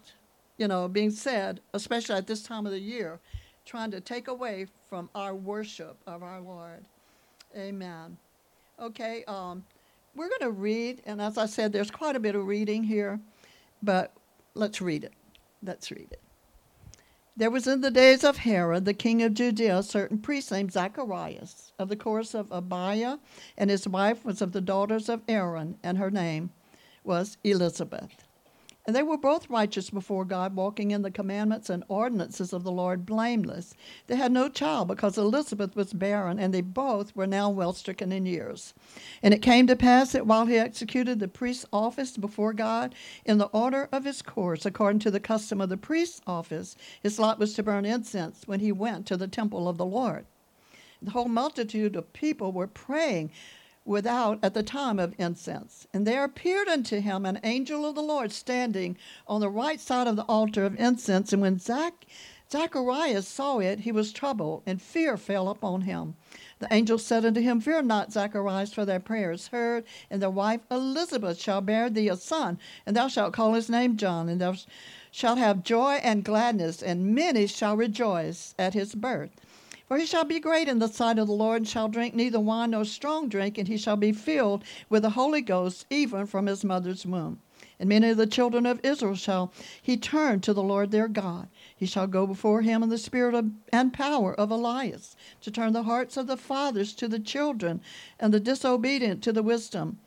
you 0.62 0.68
know, 0.68 0.86
being 0.86 1.10
said, 1.10 1.60
especially 1.74 2.14
at 2.14 2.28
this 2.28 2.42
time 2.42 2.66
of 2.66 2.72
the 2.72 2.78
year, 2.78 3.18
trying 3.64 3.90
to 3.90 4.00
take 4.00 4.28
away 4.28 4.66
from 4.88 5.08
our 5.14 5.34
worship 5.34 5.96
of 6.06 6.22
our 6.22 6.40
Lord. 6.40 6.84
Amen. 7.56 8.16
Okay, 8.80 9.24
um, 9.26 9.64
we're 10.14 10.28
going 10.28 10.42
to 10.42 10.50
read, 10.50 11.02
and 11.06 11.20
as 11.20 11.38
I 11.38 11.46
said, 11.46 11.72
there's 11.72 11.90
quite 11.90 12.16
a 12.16 12.20
bit 12.20 12.34
of 12.34 12.46
reading 12.46 12.84
here, 12.84 13.18
but 13.82 14.12
let's 14.54 14.80
read 14.80 15.04
it. 15.04 15.12
Let's 15.64 15.90
read 15.90 16.08
it. 16.12 16.20
There 17.36 17.50
was 17.50 17.66
in 17.66 17.80
the 17.80 17.90
days 17.90 18.24
of 18.24 18.36
Herod, 18.36 18.84
the 18.84 18.94
king 18.94 19.22
of 19.22 19.34
Judea, 19.34 19.78
a 19.78 19.82
certain 19.82 20.18
priest 20.18 20.52
named 20.52 20.72
Zacharias, 20.72 21.72
of 21.78 21.88
the 21.88 21.96
course 21.96 22.34
of 22.34 22.50
Abia, 22.50 23.18
and 23.56 23.70
his 23.70 23.88
wife 23.88 24.24
was 24.24 24.42
of 24.42 24.52
the 24.52 24.60
daughters 24.60 25.08
of 25.08 25.22
Aaron, 25.26 25.78
and 25.82 25.98
her 25.98 26.10
name 26.10 26.50
was 27.02 27.36
Elizabeth. 27.42 28.21
And 28.84 28.96
they 28.96 29.02
were 29.04 29.16
both 29.16 29.48
righteous 29.48 29.90
before 29.90 30.24
God, 30.24 30.56
walking 30.56 30.90
in 30.90 31.02
the 31.02 31.10
commandments 31.10 31.70
and 31.70 31.84
ordinances 31.86 32.52
of 32.52 32.64
the 32.64 32.72
Lord 32.72 33.06
blameless. 33.06 33.74
They 34.08 34.16
had 34.16 34.32
no 34.32 34.48
child 34.48 34.88
because 34.88 35.16
Elizabeth 35.16 35.76
was 35.76 35.92
barren, 35.92 36.40
and 36.40 36.52
they 36.52 36.62
both 36.62 37.14
were 37.14 37.28
now 37.28 37.48
well 37.48 37.72
stricken 37.72 38.10
in 38.10 38.26
years. 38.26 38.74
And 39.22 39.32
it 39.32 39.40
came 39.40 39.68
to 39.68 39.76
pass 39.76 40.12
that 40.12 40.26
while 40.26 40.46
he 40.46 40.58
executed 40.58 41.20
the 41.20 41.28
priest's 41.28 41.64
office 41.72 42.16
before 42.16 42.52
God 42.52 42.96
in 43.24 43.38
the 43.38 43.46
order 43.46 43.88
of 43.92 44.04
his 44.04 44.20
course, 44.20 44.66
according 44.66 44.98
to 45.00 45.12
the 45.12 45.20
custom 45.20 45.60
of 45.60 45.68
the 45.68 45.76
priest's 45.76 46.20
office, 46.26 46.74
his 47.00 47.20
lot 47.20 47.38
was 47.38 47.54
to 47.54 47.62
burn 47.62 47.84
incense 47.84 48.42
when 48.46 48.58
he 48.58 48.72
went 48.72 49.06
to 49.06 49.16
the 49.16 49.28
temple 49.28 49.68
of 49.68 49.78
the 49.78 49.86
Lord. 49.86 50.26
The 51.00 51.12
whole 51.12 51.28
multitude 51.28 51.94
of 51.94 52.12
people 52.12 52.50
were 52.50 52.66
praying 52.66 53.30
without 53.84 54.38
at 54.42 54.54
the 54.54 54.62
time 54.62 54.98
of 54.98 55.14
incense. 55.18 55.86
And 55.92 56.06
there 56.06 56.24
appeared 56.24 56.68
unto 56.68 57.00
him 57.00 57.26
an 57.26 57.40
angel 57.42 57.84
of 57.84 57.94
the 57.94 58.02
Lord 58.02 58.32
standing 58.32 58.96
on 59.26 59.40
the 59.40 59.50
right 59.50 59.80
side 59.80 60.06
of 60.06 60.16
the 60.16 60.24
altar 60.24 60.64
of 60.64 60.78
incense. 60.78 61.32
And 61.32 61.42
when 61.42 61.58
Zach, 61.58 62.06
Zacharias 62.50 63.26
saw 63.26 63.58
it, 63.58 63.80
he 63.80 63.92
was 63.92 64.12
troubled, 64.12 64.62
and 64.66 64.80
fear 64.80 65.16
fell 65.16 65.48
upon 65.48 65.82
him. 65.82 66.14
The 66.58 66.72
angel 66.72 66.98
said 66.98 67.24
unto 67.24 67.40
him, 67.40 67.60
Fear 67.60 67.82
not, 67.82 68.12
Zacharias, 68.12 68.72
for 68.72 68.84
thy 68.84 68.98
prayer 68.98 69.32
is 69.32 69.48
heard, 69.48 69.84
and 70.10 70.22
thy 70.22 70.28
wife 70.28 70.60
Elizabeth 70.70 71.40
shall 71.40 71.60
bear 71.60 71.90
thee 71.90 72.08
a 72.08 72.16
son, 72.16 72.58
and 72.86 72.94
thou 72.94 73.08
shalt 73.08 73.32
call 73.32 73.54
his 73.54 73.70
name 73.70 73.96
John, 73.96 74.28
and 74.28 74.40
thou 74.40 74.54
shalt 75.10 75.38
have 75.38 75.64
joy 75.64 75.94
and 76.02 76.24
gladness, 76.24 76.82
and 76.82 77.14
many 77.14 77.46
shall 77.46 77.76
rejoice 77.76 78.54
at 78.58 78.74
his 78.74 78.94
birth. 78.94 79.30
For 79.92 79.98
he 79.98 80.06
shall 80.06 80.24
be 80.24 80.40
great 80.40 80.68
in 80.68 80.78
the 80.78 80.88
sight 80.88 81.18
of 81.18 81.26
the 81.26 81.34
Lord, 81.34 81.58
and 81.58 81.68
shall 81.68 81.86
drink 81.86 82.14
neither 82.14 82.40
wine 82.40 82.70
nor 82.70 82.82
strong 82.86 83.28
drink, 83.28 83.58
and 83.58 83.68
he 83.68 83.76
shall 83.76 83.98
be 83.98 84.10
filled 84.10 84.64
with 84.88 85.02
the 85.02 85.10
Holy 85.10 85.42
Ghost 85.42 85.84
even 85.90 86.24
from 86.24 86.46
his 86.46 86.64
mother's 86.64 87.04
womb. 87.04 87.40
And 87.78 87.90
many 87.90 88.08
of 88.08 88.16
the 88.16 88.26
children 88.26 88.64
of 88.64 88.80
Israel 88.82 89.16
shall 89.16 89.52
he 89.82 89.98
turn 89.98 90.40
to 90.40 90.54
the 90.54 90.62
Lord 90.62 90.92
their 90.92 91.08
God. 91.08 91.48
He 91.76 91.84
shall 91.84 92.06
go 92.06 92.26
before 92.26 92.62
him 92.62 92.82
in 92.82 92.88
the 92.88 92.96
spirit 92.96 93.34
of, 93.34 93.50
and 93.70 93.92
power 93.92 94.32
of 94.32 94.50
Elias, 94.50 95.14
to 95.42 95.50
turn 95.50 95.74
the 95.74 95.82
hearts 95.82 96.16
of 96.16 96.26
the 96.26 96.38
fathers 96.38 96.94
to 96.94 97.06
the 97.06 97.20
children, 97.20 97.82
and 98.18 98.32
the 98.32 98.40
disobedient 98.40 99.22
to 99.24 99.30
the 99.30 99.42
wisdom 99.42 99.98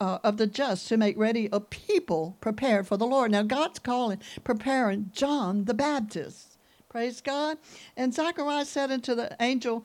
uh, 0.00 0.16
of 0.24 0.38
the 0.38 0.46
just, 0.46 0.88
to 0.88 0.96
make 0.96 1.18
ready 1.18 1.50
a 1.52 1.60
people 1.60 2.38
prepared 2.40 2.86
for 2.86 2.96
the 2.96 3.06
Lord. 3.06 3.32
Now, 3.32 3.42
God's 3.42 3.80
calling, 3.80 4.22
preparing 4.44 5.10
John 5.12 5.66
the 5.66 5.74
Baptist. 5.74 6.53
Praise 6.94 7.20
God. 7.20 7.58
And 7.96 8.14
Zacharias 8.14 8.68
said 8.68 8.92
unto 8.92 9.16
the 9.16 9.36
angel, 9.40 9.84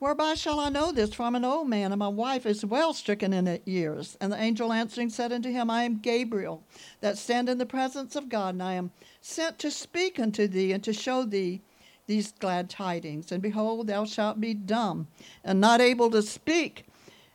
Whereby 0.00 0.34
shall 0.34 0.58
I 0.58 0.70
know 0.70 0.90
this? 0.90 1.14
For 1.14 1.22
I'm 1.22 1.36
an 1.36 1.44
old 1.44 1.68
man, 1.68 1.92
and 1.92 2.00
my 2.00 2.08
wife 2.08 2.46
is 2.46 2.64
well 2.64 2.92
stricken 2.92 3.32
in 3.32 3.60
years. 3.64 4.16
And 4.20 4.32
the 4.32 4.42
angel 4.42 4.72
answering 4.72 5.10
said 5.10 5.30
unto 5.30 5.52
him, 5.52 5.70
I 5.70 5.84
am 5.84 6.00
Gabriel, 6.00 6.64
that 7.00 7.16
stand 7.16 7.48
in 7.48 7.58
the 7.58 7.64
presence 7.64 8.16
of 8.16 8.28
God, 8.28 8.54
and 8.54 8.62
I 8.64 8.72
am 8.72 8.90
sent 9.20 9.60
to 9.60 9.70
speak 9.70 10.18
unto 10.18 10.48
thee 10.48 10.72
and 10.72 10.82
to 10.82 10.92
show 10.92 11.24
thee 11.24 11.60
these 12.08 12.32
glad 12.32 12.68
tidings. 12.68 13.30
And 13.30 13.40
behold, 13.40 13.86
thou 13.86 14.04
shalt 14.04 14.40
be 14.40 14.52
dumb 14.52 15.06
and 15.44 15.60
not 15.60 15.80
able 15.80 16.10
to 16.10 16.22
speak 16.22 16.86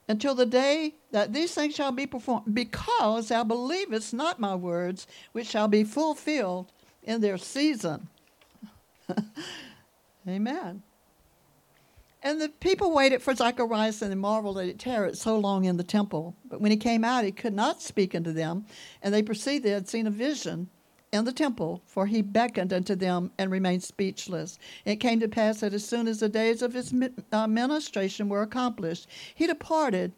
until 0.10 0.36
the 0.36 0.46
day 0.46 0.96
that 1.12 1.32
these 1.32 1.54
things 1.54 1.76
shall 1.76 1.94
be 1.94 2.08
performed, 2.08 2.54
because 2.54 3.30
thou 3.30 3.46
believest 3.46 4.14
not 4.14 4.42
my 4.42 4.54
words, 4.54 5.08
which 5.32 5.48
shall 5.48 5.70
be 5.70 5.86
fulfilled 5.86 6.74
in 7.04 7.22
their 7.22 7.38
season. 7.38 8.10
Amen. 10.28 10.84
And 12.24 12.40
the 12.40 12.50
people 12.50 12.94
waited 12.94 13.22
for 13.22 13.34
Zacharias 13.34 14.02
and 14.02 14.12
they 14.12 14.16
marveled 14.16 14.60
at 14.60 14.68
it 14.68 14.78
tarried 14.78 15.18
so 15.18 15.38
long 15.40 15.66
in 15.66 15.78
the 15.78 15.84
temple. 15.84 16.36
But 16.46 16.62
when 16.62 16.70
he 16.70 16.78
came 16.78 17.04
out, 17.04 17.26
he 17.26 17.32
could 17.32 17.54
not 17.54 17.82
speak 17.82 18.14
unto 18.14 18.32
them, 18.32 18.66
and 19.02 19.14
they 19.14 19.24
perceived 19.24 19.66
they 19.66 19.72
had 19.72 19.90
seen 19.90 20.06
a 20.06 20.12
vision 20.12 20.70
in 21.12 21.26
the 21.26 21.34
temple, 21.34 21.82
for 21.86 22.06
he 22.06 22.22
beckoned 22.22 22.72
unto 22.72 22.96
them 22.96 23.32
and 23.38 23.52
remained 23.52 23.84
speechless. 23.84 24.60
It 24.86 24.98
came 24.98 25.20
to 25.20 25.28
pass 25.28 25.60
that 25.60 25.74
as 25.74 25.84
soon 25.84 26.08
as 26.08 26.20
the 26.20 26.30
days 26.30 26.62
of 26.62 26.74
his 26.74 26.94
uh, 27.32 27.48
ministration 27.48 28.30
were 28.30 28.44
accomplished, 28.44 29.08
he 29.36 29.48
departed 29.48 30.14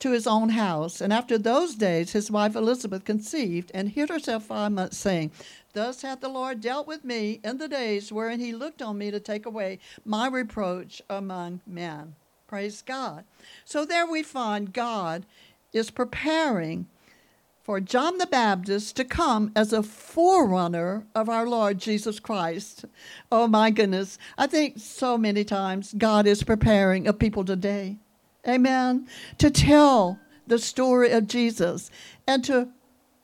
to 0.00 0.10
his 0.10 0.26
own 0.26 0.50
house. 0.50 1.00
And 1.00 1.12
after 1.12 1.38
those 1.38 1.74
days, 1.74 2.12
his 2.12 2.30
wife 2.30 2.56
Elizabeth 2.56 3.04
conceived 3.04 3.70
and 3.74 3.88
hid 3.88 4.08
herself 4.08 4.44
five 4.44 4.72
months, 4.72 4.98
saying, 4.98 5.30
Thus 5.72 6.02
hath 6.02 6.20
the 6.20 6.28
Lord 6.28 6.60
dealt 6.60 6.86
with 6.86 7.04
me 7.04 7.40
in 7.42 7.58
the 7.58 7.68
days 7.68 8.12
wherein 8.12 8.40
he 8.40 8.52
looked 8.52 8.82
on 8.82 8.98
me 8.98 9.10
to 9.10 9.20
take 9.20 9.46
away 9.46 9.78
my 10.04 10.28
reproach 10.28 11.02
among 11.08 11.60
men. 11.66 12.14
Praise 12.46 12.82
God. 12.82 13.24
So 13.64 13.84
there 13.84 14.06
we 14.06 14.22
find 14.22 14.72
God 14.72 15.26
is 15.72 15.90
preparing 15.90 16.86
for 17.64 17.80
John 17.80 18.18
the 18.18 18.26
Baptist 18.26 18.94
to 18.96 19.04
come 19.04 19.50
as 19.56 19.72
a 19.72 19.82
forerunner 19.82 21.06
of 21.14 21.30
our 21.30 21.46
Lord 21.46 21.78
Jesus 21.78 22.20
Christ. 22.20 22.84
Oh 23.32 23.48
my 23.48 23.70
goodness. 23.70 24.18
I 24.36 24.46
think 24.46 24.78
so 24.78 25.16
many 25.16 25.44
times 25.44 25.94
God 25.96 26.26
is 26.26 26.42
preparing 26.44 27.08
a 27.08 27.14
people 27.14 27.42
today. 27.42 27.96
Amen. 28.46 29.08
To 29.38 29.50
tell 29.50 30.18
the 30.46 30.58
story 30.58 31.10
of 31.10 31.26
Jesus 31.26 31.90
and 32.26 32.44
to 32.44 32.68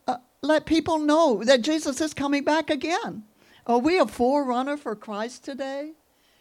uh, 0.08 0.16
let 0.42 0.66
people 0.66 0.98
know 0.98 1.42
that 1.44 1.62
Jesus 1.62 2.00
is 2.00 2.14
coming 2.14 2.44
back 2.44 2.70
again. 2.70 3.24
Are 3.66 3.78
we 3.78 3.98
a 3.98 4.06
forerunner 4.06 4.76
for 4.76 4.96
Christ 4.96 5.44
today? 5.44 5.92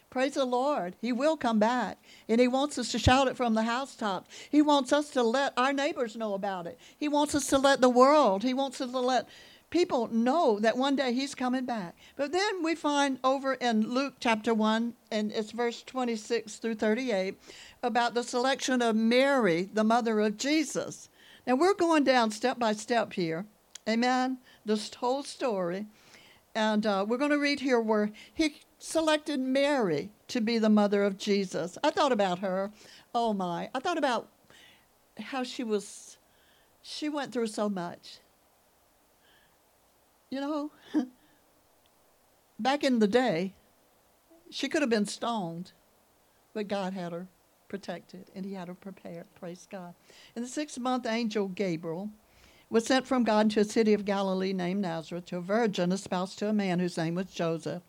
Praise 0.10 0.34
the 0.34 0.46
Lord. 0.46 0.96
He 1.00 1.12
will 1.12 1.38
come 1.38 1.60
back. 1.60 2.00
And 2.28 2.42
He 2.42 2.48
wants 2.48 2.78
us 2.80 2.92
to 2.92 3.00
shout 3.00 3.28
it 3.28 3.38
from 3.38 3.54
the 3.54 3.64
housetops. 3.64 4.30
He 4.50 4.62
wants 4.62 4.92
us 4.92 5.10
to 5.12 5.22
let 5.22 5.54
our 5.56 5.72
neighbors 5.72 6.16
know 6.16 6.34
about 6.34 6.66
it. 6.66 6.80
He 6.98 7.08
wants 7.08 7.36
us 7.36 7.46
to 7.48 7.58
let 7.58 7.82
the 7.82 7.90
world, 7.90 8.44
He 8.44 8.54
wants 8.54 8.82
us 8.82 8.92
to 8.92 9.00
let 9.00 9.28
people 9.70 10.08
know 10.08 10.60
that 10.60 10.78
one 10.78 10.96
day 10.96 11.14
He's 11.14 11.36
coming 11.36 11.66
back. 11.66 11.96
But 12.16 12.32
then 12.32 12.64
we 12.64 12.76
find 12.76 13.20
over 13.24 13.54
in 13.56 13.90
Luke 13.90 14.16
chapter 14.20 14.54
1, 14.54 14.94
and 15.12 15.32
it's 15.32 15.52
verse 15.52 15.84
26 15.84 16.56
through 16.58 16.76
38, 16.76 17.40
about 17.84 18.14
the 18.14 18.24
selection 18.24 18.82
of 18.82 18.96
Mary, 18.96 19.70
the 19.72 19.84
mother 19.84 20.20
of 20.20 20.38
Jesus. 20.38 21.10
Now 21.46 21.56
we're 21.56 21.74
going 21.74 22.04
down 22.04 22.32
step 22.32 22.60
by 22.60 22.74
step 22.74 23.14
here. 23.14 23.46
Amen. 23.88 24.38
This 24.66 24.94
whole 24.94 25.24
story. 25.24 25.88
And 26.54 26.86
uh, 26.86 27.06
we're 27.08 27.18
going 27.18 27.32
to 27.32 27.40
read 27.40 27.60
here 27.60 27.80
where 27.80 28.12
he 28.34 28.62
selected 28.78 29.40
Mary 29.40 30.10
to 30.28 30.42
be 30.42 30.58
the 30.58 30.70
mother 30.70 31.04
of 31.04 31.18
Jesus. 31.18 31.78
I 31.84 31.92
thought 31.92 32.12
about 32.12 32.40
her. 32.40 32.72
Oh 33.14 33.34
my. 33.34 33.70
I 33.74 33.80
thought 33.80 33.98
about 33.98 34.30
how 35.18 35.44
she 35.44 35.64
was, 35.64 36.18
she 36.82 37.10
went 37.10 37.34
through 37.34 37.48
so 37.48 37.70
much. 37.70 38.20
You 40.32 40.42
know, 40.42 40.72
back 42.60 42.84
in 42.84 43.00
the 43.00 43.08
day, 43.08 43.56
she 44.52 44.70
could 44.70 44.82
have 44.82 44.90
been 44.90 45.06
stoned, 45.06 45.72
but 46.54 46.68
God 46.68 46.94
had 46.94 47.12
her 47.12 47.28
protected 47.68 48.26
and 48.36 48.46
He 48.46 48.54
had 48.54 48.68
her 48.68 48.76
prepared. 48.76 49.26
Praise 49.40 49.68
God. 49.70 49.96
In 50.36 50.44
the 50.44 50.48
sixth 50.48 50.78
month, 50.78 51.06
angel 51.06 51.48
Gabriel 51.48 52.10
was 52.70 52.86
sent 52.86 53.08
from 53.08 53.24
God 53.24 53.50
to 53.52 53.62
a 53.62 53.66
city 53.66 53.94
of 53.94 54.06
Galilee 54.06 54.54
named 54.54 54.82
Nazareth 54.82 55.26
to 55.28 55.38
a 55.38 55.42
virgin 55.42 55.92
espoused 55.92 56.38
to 56.40 56.50
a 56.50 56.54
man 56.54 56.80
whose 56.80 56.98
name 56.98 57.16
was 57.16 57.32
Joseph 57.32 57.82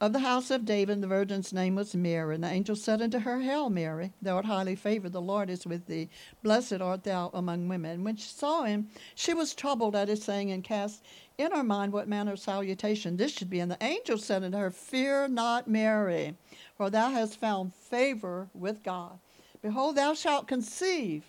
of 0.00 0.14
the 0.14 0.20
house 0.20 0.50
of 0.50 0.64
David, 0.64 1.02
the 1.02 1.06
virgin's 1.06 1.52
name 1.52 1.74
was 1.74 1.94
Mary. 1.94 2.34
And 2.34 2.42
the 2.42 2.48
angel 2.48 2.74
said 2.74 3.02
unto 3.02 3.18
her, 3.18 3.40
Hail, 3.40 3.68
Mary, 3.68 4.12
thou 4.22 4.36
art 4.36 4.46
highly 4.46 4.74
favored, 4.74 5.12
the 5.12 5.20
Lord 5.20 5.50
is 5.50 5.66
with 5.66 5.86
thee. 5.86 6.08
Blessed 6.42 6.80
art 6.80 7.04
thou 7.04 7.30
among 7.34 7.68
women. 7.68 7.90
And 7.90 8.04
when 8.04 8.16
she 8.16 8.28
saw 8.28 8.62
him, 8.62 8.88
she 9.14 9.34
was 9.34 9.54
troubled 9.54 9.94
at 9.94 10.08
his 10.08 10.22
saying, 10.22 10.50
and 10.50 10.64
cast 10.64 11.04
in 11.36 11.52
her 11.52 11.62
mind 11.62 11.92
what 11.92 12.08
manner 12.08 12.32
of 12.32 12.40
salutation 12.40 13.16
this 13.16 13.32
should 13.32 13.50
be. 13.50 13.60
And 13.60 13.70
the 13.70 13.82
angel 13.82 14.16
said 14.16 14.42
unto 14.42 14.56
her, 14.56 14.70
Fear 14.70 15.28
not, 15.28 15.68
Mary, 15.68 16.34
for 16.76 16.88
thou 16.88 17.10
hast 17.10 17.38
found 17.38 17.74
favor 17.74 18.48
with 18.54 18.82
God. 18.82 19.18
Behold, 19.60 19.96
thou 19.96 20.14
shalt 20.14 20.48
conceive 20.48 21.24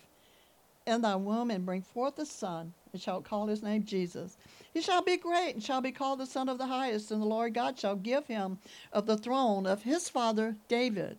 in 0.86 1.02
thy 1.02 1.16
womb 1.16 1.50
and 1.50 1.66
bring 1.66 1.82
forth 1.82 2.18
a 2.18 2.26
son, 2.26 2.72
and 2.92 3.02
shalt 3.02 3.24
call 3.24 3.46
his 3.46 3.62
name 3.62 3.84
Jesus. 3.84 4.38
He 4.72 4.80
shall 4.80 5.02
be 5.02 5.16
great 5.16 5.54
and 5.54 5.62
shall 5.62 5.80
be 5.80 5.92
called 5.92 6.18
the 6.18 6.26
Son 6.26 6.48
of 6.48 6.58
the 6.58 6.66
Highest, 6.66 7.10
and 7.10 7.20
the 7.20 7.26
Lord 7.26 7.54
God 7.54 7.78
shall 7.78 7.96
give 7.96 8.26
him 8.26 8.58
of 8.92 9.06
the 9.06 9.18
throne 9.18 9.66
of 9.66 9.82
his 9.82 10.08
father 10.08 10.56
David. 10.68 11.18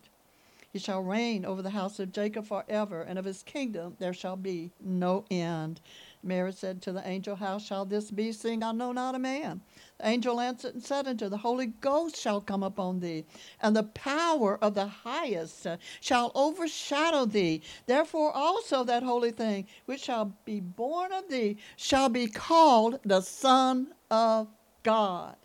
He 0.72 0.80
shall 0.80 1.02
reign 1.02 1.44
over 1.44 1.62
the 1.62 1.70
house 1.70 2.00
of 2.00 2.12
Jacob 2.12 2.46
forever, 2.46 3.02
and 3.02 3.16
of 3.16 3.24
his 3.24 3.44
kingdom 3.44 3.94
there 4.00 4.12
shall 4.12 4.36
be 4.36 4.72
no 4.80 5.24
end. 5.30 5.80
Mary 6.24 6.52
said 6.52 6.80
to 6.82 6.92
the 6.92 7.06
angel, 7.06 7.36
How 7.36 7.58
shall 7.58 7.84
this 7.84 8.10
be, 8.10 8.32
seeing 8.32 8.62
I 8.62 8.72
know 8.72 8.92
not 8.92 9.14
a 9.14 9.18
man? 9.18 9.60
The 9.98 10.08
angel 10.08 10.40
answered 10.40 10.74
and 10.74 10.82
said 10.82 11.06
unto 11.06 11.26
her, 11.26 11.28
the 11.28 11.36
Holy 11.36 11.66
Ghost 11.66 12.16
shall 12.16 12.40
come 12.40 12.62
upon 12.62 13.00
thee, 13.00 13.24
and 13.60 13.76
the 13.76 13.82
power 13.82 14.58
of 14.62 14.74
the 14.74 14.86
highest 14.86 15.66
shall 16.00 16.32
overshadow 16.34 17.26
thee. 17.26 17.62
Therefore 17.86 18.32
also 18.32 18.84
that 18.84 19.02
holy 19.02 19.30
thing 19.30 19.66
which 19.84 20.02
shall 20.02 20.36
be 20.44 20.60
born 20.60 21.12
of 21.12 21.28
thee 21.28 21.58
shall 21.76 22.08
be 22.08 22.26
called 22.26 23.00
the 23.04 23.20
Son 23.20 23.94
of 24.10 24.48
God. 24.82 25.36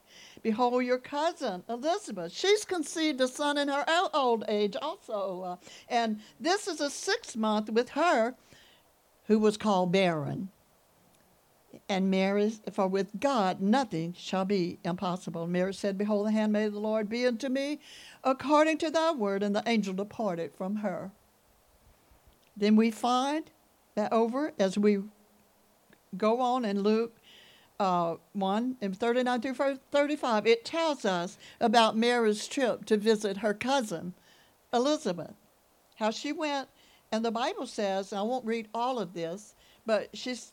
Behold, 0.42 0.86
your 0.86 0.98
cousin 0.98 1.64
Elizabeth, 1.68 2.32
she's 2.32 2.64
conceived 2.64 3.20
a 3.20 3.28
son 3.28 3.58
in 3.58 3.68
her 3.68 3.86
old 4.14 4.46
age 4.48 4.76
also. 4.82 5.42
Uh, 5.42 5.56
and 5.90 6.22
this 6.40 6.68
is 6.68 6.80
a 6.80 6.90
sixth 6.90 7.36
month 7.36 7.70
with 7.70 7.90
her 7.90 8.36
who 9.26 9.38
was 9.38 9.58
called 9.58 9.92
barren 9.92 10.50
and 11.88 12.10
Mary, 12.10 12.52
for 12.72 12.88
with 12.88 13.20
God 13.20 13.62
nothing 13.62 14.14
shall 14.18 14.46
be 14.46 14.80
impossible. 14.84 15.48
Mary 15.48 15.74
said, 15.74 15.98
Behold, 15.98 16.28
the 16.28 16.32
handmaid 16.32 16.68
of 16.68 16.74
the 16.74 16.80
Lord 16.80 17.10
be 17.10 17.26
unto 17.26 17.50
me 17.50 17.80
according 18.24 18.78
to 18.80 18.90
thy 18.90 19.12
word. 19.12 19.44
And 19.44 19.56
the 19.56 19.64
angel 19.66 19.94
departed 19.94 20.54
from 20.56 20.78
her. 20.78 21.12
Then 22.56 22.76
we 22.76 22.92
find 22.92 23.50
that 23.96 24.12
over 24.12 24.54
as 24.60 24.78
we 24.78 25.00
go 26.18 26.42
on 26.42 26.66
in 26.66 26.82
Luke 26.82 27.16
uh, 27.80 28.16
1 28.34 28.78
and 28.82 28.98
39 28.98 29.42
through 29.42 29.78
35, 29.92 30.48
it 30.48 30.66
tells 30.66 31.06
us 31.06 31.38
about 31.62 31.96
Mary's 31.96 32.48
trip 32.48 32.86
to 32.86 32.98
visit 32.98 33.38
her 33.38 33.54
cousin, 33.54 34.14
Elizabeth. 34.74 35.34
How 35.96 36.12
she 36.12 36.32
went, 36.32 36.68
and 37.12 37.24
the 37.24 37.32
Bible 37.32 37.68
says, 37.68 38.12
I 38.12 38.22
won't 38.22 38.46
read 38.46 38.68
all 38.74 39.00
of 39.00 39.14
this, 39.14 39.56
but 39.86 40.10
she's 40.14 40.52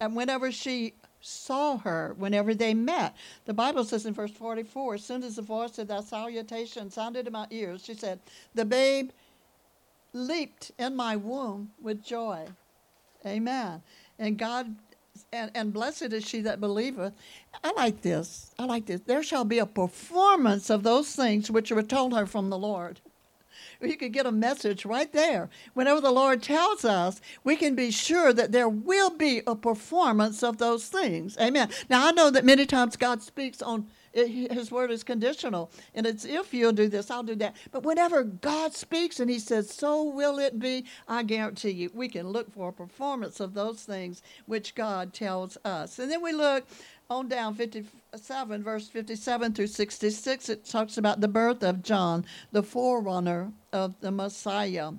and 0.00 0.14
whenever 0.14 0.52
she 0.52 0.94
saw 1.20 1.78
her, 1.78 2.14
whenever 2.16 2.54
they 2.54 2.74
met, 2.74 3.16
the 3.44 3.54
Bible 3.54 3.84
says 3.84 4.06
in 4.06 4.14
verse 4.14 4.30
44 4.30 4.94
as 4.94 5.04
soon 5.04 5.22
as 5.22 5.36
the 5.36 5.42
voice 5.42 5.78
of 5.78 5.88
that 5.88 6.04
salutation 6.04 6.90
sounded 6.90 7.26
in 7.26 7.32
my 7.32 7.46
ears, 7.50 7.84
she 7.84 7.94
said, 7.94 8.20
The 8.54 8.64
babe 8.64 9.10
leaped 10.12 10.72
in 10.78 10.94
my 10.94 11.16
womb 11.16 11.72
with 11.80 12.04
joy. 12.04 12.46
Amen. 13.26 13.82
And 14.18 14.38
God, 14.38 14.76
and, 15.32 15.50
and 15.54 15.72
blessed 15.72 16.12
is 16.12 16.24
she 16.26 16.40
that 16.42 16.60
believeth. 16.60 17.12
I 17.64 17.72
like 17.72 18.02
this. 18.02 18.54
I 18.58 18.64
like 18.64 18.86
this. 18.86 19.00
There 19.00 19.22
shall 19.22 19.44
be 19.44 19.58
a 19.58 19.66
performance 19.66 20.70
of 20.70 20.84
those 20.84 21.14
things 21.14 21.50
which 21.50 21.72
were 21.72 21.82
told 21.82 22.14
her 22.14 22.26
from 22.26 22.50
the 22.50 22.58
Lord 22.58 23.00
you 23.80 23.96
could 23.96 24.12
get 24.12 24.26
a 24.26 24.32
message 24.32 24.84
right 24.84 25.12
there. 25.12 25.48
Whenever 25.74 26.00
the 26.00 26.10
Lord 26.10 26.42
tells 26.42 26.84
us, 26.84 27.20
we 27.44 27.56
can 27.56 27.74
be 27.74 27.90
sure 27.90 28.32
that 28.32 28.52
there 28.52 28.68
will 28.68 29.10
be 29.10 29.42
a 29.46 29.54
performance 29.54 30.42
of 30.42 30.58
those 30.58 30.88
things. 30.88 31.36
Amen. 31.38 31.70
Now, 31.88 32.08
I 32.08 32.12
know 32.12 32.30
that 32.30 32.44
many 32.44 32.66
times 32.66 32.96
God 32.96 33.22
speaks 33.22 33.62
on 33.62 33.86
his 34.26 34.70
word 34.70 34.90
is 34.90 35.04
conditional. 35.04 35.70
And 35.94 36.06
it's 36.06 36.24
if 36.24 36.52
you'll 36.52 36.72
do 36.72 36.88
this 36.88 37.10
i'll 37.10 37.22
do 37.22 37.34
that. 37.36 37.56
But 37.70 37.82
whenever 37.82 38.22
god 38.24 38.74
speaks 38.74 39.20
and 39.20 39.30
he 39.30 39.38
says 39.38 39.70
so 39.70 40.02
will 40.02 40.38
it 40.38 40.58
be 40.58 40.84
i 41.06 41.22
guarantee 41.22 41.70
you 41.70 41.90
we 41.94 42.08
can 42.08 42.28
look 42.28 42.52
for 42.52 42.68
a 42.68 42.72
performance 42.72 43.40
of 43.40 43.54
those 43.54 43.82
things 43.82 44.22
which 44.46 44.74
god 44.74 45.12
tells 45.12 45.56
us. 45.64 45.98
And 45.98 46.10
then 46.10 46.22
we 46.22 46.32
look 46.32 46.66
on 47.10 47.28
down 47.28 47.54
57 47.54 48.62
verse 48.62 48.88
57 48.88 49.54
through 49.54 49.66
66 49.66 50.48
it 50.48 50.64
talks 50.64 50.98
about 50.98 51.20
the 51.20 51.28
birth 51.28 51.62
of 51.62 51.82
john 51.82 52.24
the 52.52 52.62
forerunner 52.62 53.52
of 53.72 53.94
the 54.00 54.10
messiah. 54.10 54.92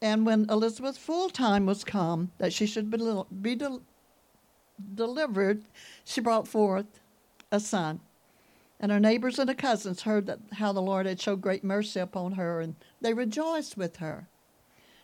And 0.00 0.26
when 0.26 0.46
elizabeth's 0.50 0.98
full 0.98 1.30
time 1.30 1.64
was 1.66 1.84
come 1.84 2.32
that 2.38 2.52
she 2.52 2.66
should 2.66 2.90
be, 2.90 2.98
be 3.40 3.54
del- 3.54 3.82
delivered 4.94 5.62
she 6.04 6.20
brought 6.20 6.48
forth 6.48 7.00
a 7.50 7.60
son 7.60 8.00
and 8.82 8.92
her 8.92 9.00
neighbors 9.00 9.38
and 9.38 9.48
her 9.48 9.54
cousins 9.54 10.02
heard 10.02 10.26
that 10.26 10.40
how 10.54 10.72
the 10.72 10.82
lord 10.82 11.06
had 11.06 11.20
showed 11.20 11.40
great 11.40 11.64
mercy 11.64 11.98
upon 11.98 12.32
her 12.32 12.60
and 12.60 12.74
they 13.00 13.14
rejoiced 13.14 13.76
with 13.76 13.96
her 13.96 14.28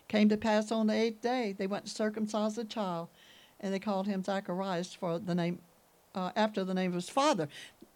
came 0.09 0.29
to 0.29 0.37
pass 0.37 0.71
on 0.71 0.88
the 0.88 0.95
eighth 0.95 1.23
day 1.23 1.55
they 1.57 1.67
went 1.67 1.87
to 1.87 1.91
circumcise 1.91 2.57
the 2.57 2.64
child 2.64 3.09
and 3.61 3.73
they 3.73 3.79
called 3.79 4.07
him 4.07 4.23
zacharias 4.23 4.93
for 4.93 5.19
the 5.19 5.35
name 5.35 5.59
uh, 6.14 6.31
after 6.37 6.64
the 6.64 6.75
name 6.75 6.91
of 6.91 6.97
his 6.97 7.09
father. 7.09 7.49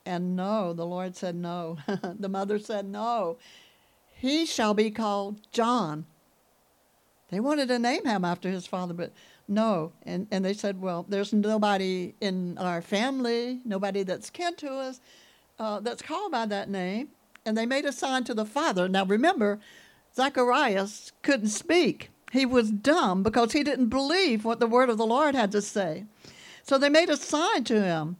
And 0.04 0.36
no, 0.36 0.72
the 0.72 0.86
Lord 0.86 1.16
said 1.16 1.34
no. 1.34 1.78
the 2.18 2.28
mother 2.28 2.58
said 2.58 2.86
no. 2.86 3.38
He 4.14 4.46
shall 4.46 4.74
be 4.74 4.90
called 4.90 5.40
John. 5.52 6.06
They 7.30 7.40
wanted 7.40 7.68
to 7.68 7.78
name 7.78 8.04
him 8.04 8.24
after 8.24 8.50
his 8.50 8.66
father, 8.66 8.94
but 8.94 9.12
no. 9.48 9.92
And, 10.04 10.26
and 10.30 10.44
they 10.44 10.52
said, 10.54 10.80
well, 10.80 11.06
there's 11.08 11.32
nobody 11.32 12.14
in 12.20 12.58
our 12.58 12.82
family, 12.82 13.60
nobody 13.64 14.02
that's 14.02 14.30
kin 14.30 14.54
to 14.56 14.70
us, 14.70 15.00
uh, 15.62 15.80
that's 15.80 16.02
called 16.02 16.32
by 16.32 16.46
that 16.46 16.68
name. 16.68 17.08
And 17.44 17.56
they 17.56 17.66
made 17.66 17.84
a 17.84 17.92
sign 17.92 18.24
to 18.24 18.34
the 18.34 18.44
father. 18.44 18.88
Now 18.88 19.04
remember, 19.04 19.60
Zacharias 20.14 21.12
couldn't 21.22 21.48
speak. 21.48 22.10
He 22.32 22.46
was 22.46 22.70
dumb 22.70 23.22
because 23.22 23.52
he 23.52 23.62
didn't 23.62 23.88
believe 23.88 24.44
what 24.44 24.60
the 24.60 24.66
word 24.66 24.90
of 24.90 24.98
the 24.98 25.06
Lord 25.06 25.34
had 25.34 25.52
to 25.52 25.62
say. 25.62 26.04
So 26.62 26.78
they 26.78 26.88
made 26.88 27.10
a 27.10 27.16
sign 27.16 27.64
to 27.64 27.82
him 27.82 28.16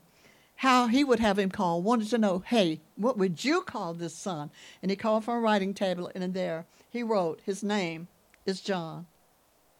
how 0.57 0.87
he 0.87 1.03
would 1.03 1.19
have 1.19 1.39
him 1.39 1.51
call, 1.51 1.83
wanted 1.83 2.09
to 2.11 2.19
know, 2.19 2.41
hey, 2.47 2.81
what 2.97 3.19
would 3.19 3.45
you 3.45 3.63
call 3.63 3.95
this 3.95 4.15
son? 4.15 4.51
And 4.81 4.91
he 4.91 4.97
called 4.97 5.25
from 5.25 5.39
a 5.39 5.41
writing 5.41 5.75
table, 5.75 6.11
and 6.15 6.35
there 6.35 6.67
he 6.91 7.03
wrote, 7.03 7.41
his 7.45 7.65
name 7.65 8.07
is 8.47 8.61
John. 8.61 9.07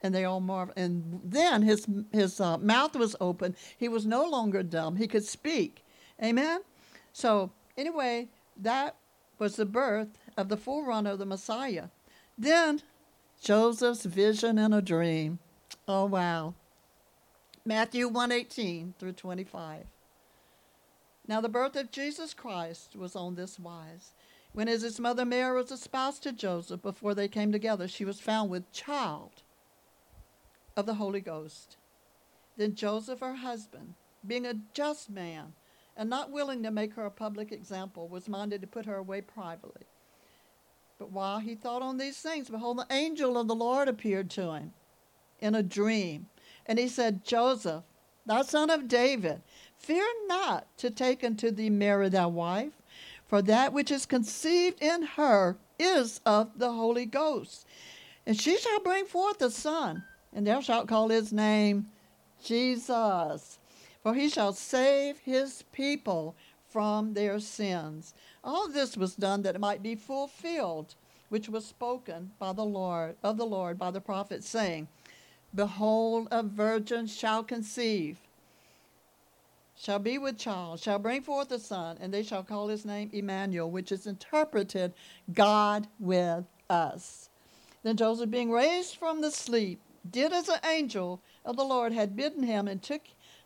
And 0.01 0.13
they 0.13 0.25
all 0.25 0.41
marveled. 0.41 0.77
And 0.77 1.21
then 1.23 1.63
his, 1.63 1.87
his 2.11 2.41
uh, 2.41 2.59
mouth 2.59 2.97
was 2.97 3.15
open. 3.21 3.55
He 3.77 3.89
was 3.89 4.07
no 4.07 4.25
longer 4.25 4.65
dumb. 4.65 4.97
He 4.97 5.07
could 5.07 5.25
speak. 5.25 5.85
Amen? 6.21 6.63
So, 7.13 7.51
anyway, 7.77 8.29
that 8.57 8.97
was 9.39 9.57
the 9.57 9.67
birth 9.67 10.09
of 10.37 10.49
the 10.49 10.57
forerunner 10.57 11.11
of 11.11 11.19
the 11.19 11.27
Messiah. 11.27 11.89
Then 12.39 12.83
Joseph's 13.41 14.05
vision 14.05 14.59
in 14.59 14.73
a 14.73 14.81
dream. 14.81 15.39
Oh, 15.87 16.07
wow. 16.07 16.55
Matthew 17.65 18.09
118 18.09 18.95
through 18.99 19.13
25. 19.13 19.85
Now, 21.29 21.41
the 21.41 21.49
birth 21.49 21.77
of 21.77 21.91
Jesus 21.91 22.35
Christ 22.35 22.97
was 22.97 23.15
on 23.15 23.35
this 23.35 23.59
wise. 23.59 24.13
When 24.53 24.67
his 24.67 25.01
mother 25.01 25.25
Mary 25.25 25.57
was 25.57 25.71
espoused 25.71 26.23
to 26.25 26.33
Joseph, 26.33 26.83
before 26.83 27.15
they 27.15 27.29
came 27.29 27.53
together, 27.53 27.89
she 27.89 28.05
was 28.05 28.21
found 28.21 28.51
with 28.51 28.71
child 28.73 29.43
of 30.77 30.87
the 30.87 30.95
Holy 30.95 31.21
Ghost. 31.21 31.77
Then 32.57 32.75
Joseph, 32.75 33.21
her 33.21 33.37
husband, 33.37 33.95
being 34.27 34.45
a 34.45 34.55
just 34.75 35.09
man, 35.09 35.55
and 35.97 36.09
not 36.09 36.31
willing 36.31 36.63
to 36.63 36.71
make 36.71 36.95
her 36.95 37.05
a 37.05 37.11
public 37.11 37.53
example, 37.53 38.09
was 38.09 38.29
minded 38.29 38.61
to 38.61 38.67
put 38.67 38.87
her 38.87 38.97
away 38.97 39.21
privately. 39.21 39.87
But 40.99 41.11
while 41.11 41.41
he 41.41 41.55
thought 41.55 41.83
on 41.83 41.99
these 41.99 42.19
things, 42.19 42.49
behold, 42.49 42.79
the 42.79 42.87
angel 42.91 43.37
of 43.37 43.49
the 43.49 43.55
Lord 43.55 43.89
appeared 43.89 44.31
to 44.31 44.53
him 44.53 44.73
in 45.41 45.55
a 45.55 45.63
dream. 45.63 46.27
And 46.65 46.79
he 46.79 46.89
said, 46.89 47.25
Joseph, 47.25 47.83
thou 48.25 48.43
son 48.43 48.71
of 48.71 48.89
David, 48.89 49.43
fear 49.77 50.07
not 50.27 50.67
to 50.79 50.91
take 50.91 51.25
unto 51.25 51.51
thee 51.51 51.71
Mary 51.71 52.09
thy 52.09 52.27
wife, 52.27 52.73
for 53.27 53.43
that 53.43 53.73
which 53.73 53.91
is 53.91 54.07
conceived 54.07 54.81
in 54.81 55.03
her 55.03 55.57
is 55.79 56.21
of 56.25 56.59
the 56.59 56.73
Holy 56.73 57.07
Ghost. 57.07 57.67
And 58.25 58.41
she 58.41 58.57
shall 58.57 58.81
bring 58.81 59.05
forth 59.05 59.43
a 59.43 59.51
son, 59.51 60.05
and 60.33 60.47
thou 60.47 60.61
shalt 60.61 60.87
call 60.87 61.09
his 61.09 61.33
name 61.33 61.89
Jesus 62.43 63.59
for 64.03 64.15
he 64.15 64.29
shall 64.29 64.53
save 64.53 65.19
his 65.19 65.63
people 65.73 66.35
from 66.69 67.15
their 67.15 67.39
sins. 67.39 68.15
All 68.43 68.69
this 68.69 68.97
was 68.97 69.15
done 69.15 69.43
that 69.43 69.55
it 69.55 69.61
might 69.61 69.83
be 69.83 69.95
fulfilled, 69.95 70.95
which 71.29 71.49
was 71.49 71.65
spoken 71.65 72.33
by 72.39 72.53
the 72.53 72.65
Lord 72.65 73.17
of 73.23 73.37
the 73.37 73.47
Lord 73.47 73.79
by 73.79 73.91
the 73.91 74.01
prophet, 74.01 74.43
saying, 74.43 74.89
Behold, 75.55 76.29
a 76.31 76.43
virgin 76.43 77.07
shall 77.07 77.45
conceive, 77.45 78.19
shall 79.77 79.99
be 79.99 80.17
with 80.17 80.39
child, 80.39 80.81
shall 80.81 80.99
bring 80.99 81.23
forth 81.23 81.53
a 81.53 81.59
son, 81.59 81.99
and 82.01 82.13
they 82.13 82.23
shall 82.23 82.43
call 82.43 82.69
his 82.69 82.87
name 82.87 83.11
Emmanuel, 83.13 83.71
which 83.71 83.93
is 83.93 84.07
interpreted 84.07 84.95
God 85.33 85.87
with 86.01 86.45
us. 86.71 87.29
Then 87.83 87.97
Joseph, 87.97 88.31
being 88.31 88.51
raised 88.51 88.97
from 88.97 89.21
the 89.21 89.31
sleep, 89.31 89.81
did 90.11 90.33
as 90.33 90.49
an 90.49 90.61
angel 90.65 91.21
of 91.45 91.57
the 91.57 91.65
Lord 91.65 91.93
had 91.93 92.17
bidden 92.17 92.45
him, 92.45 92.67
and 92.67 92.83
took 92.83 93.03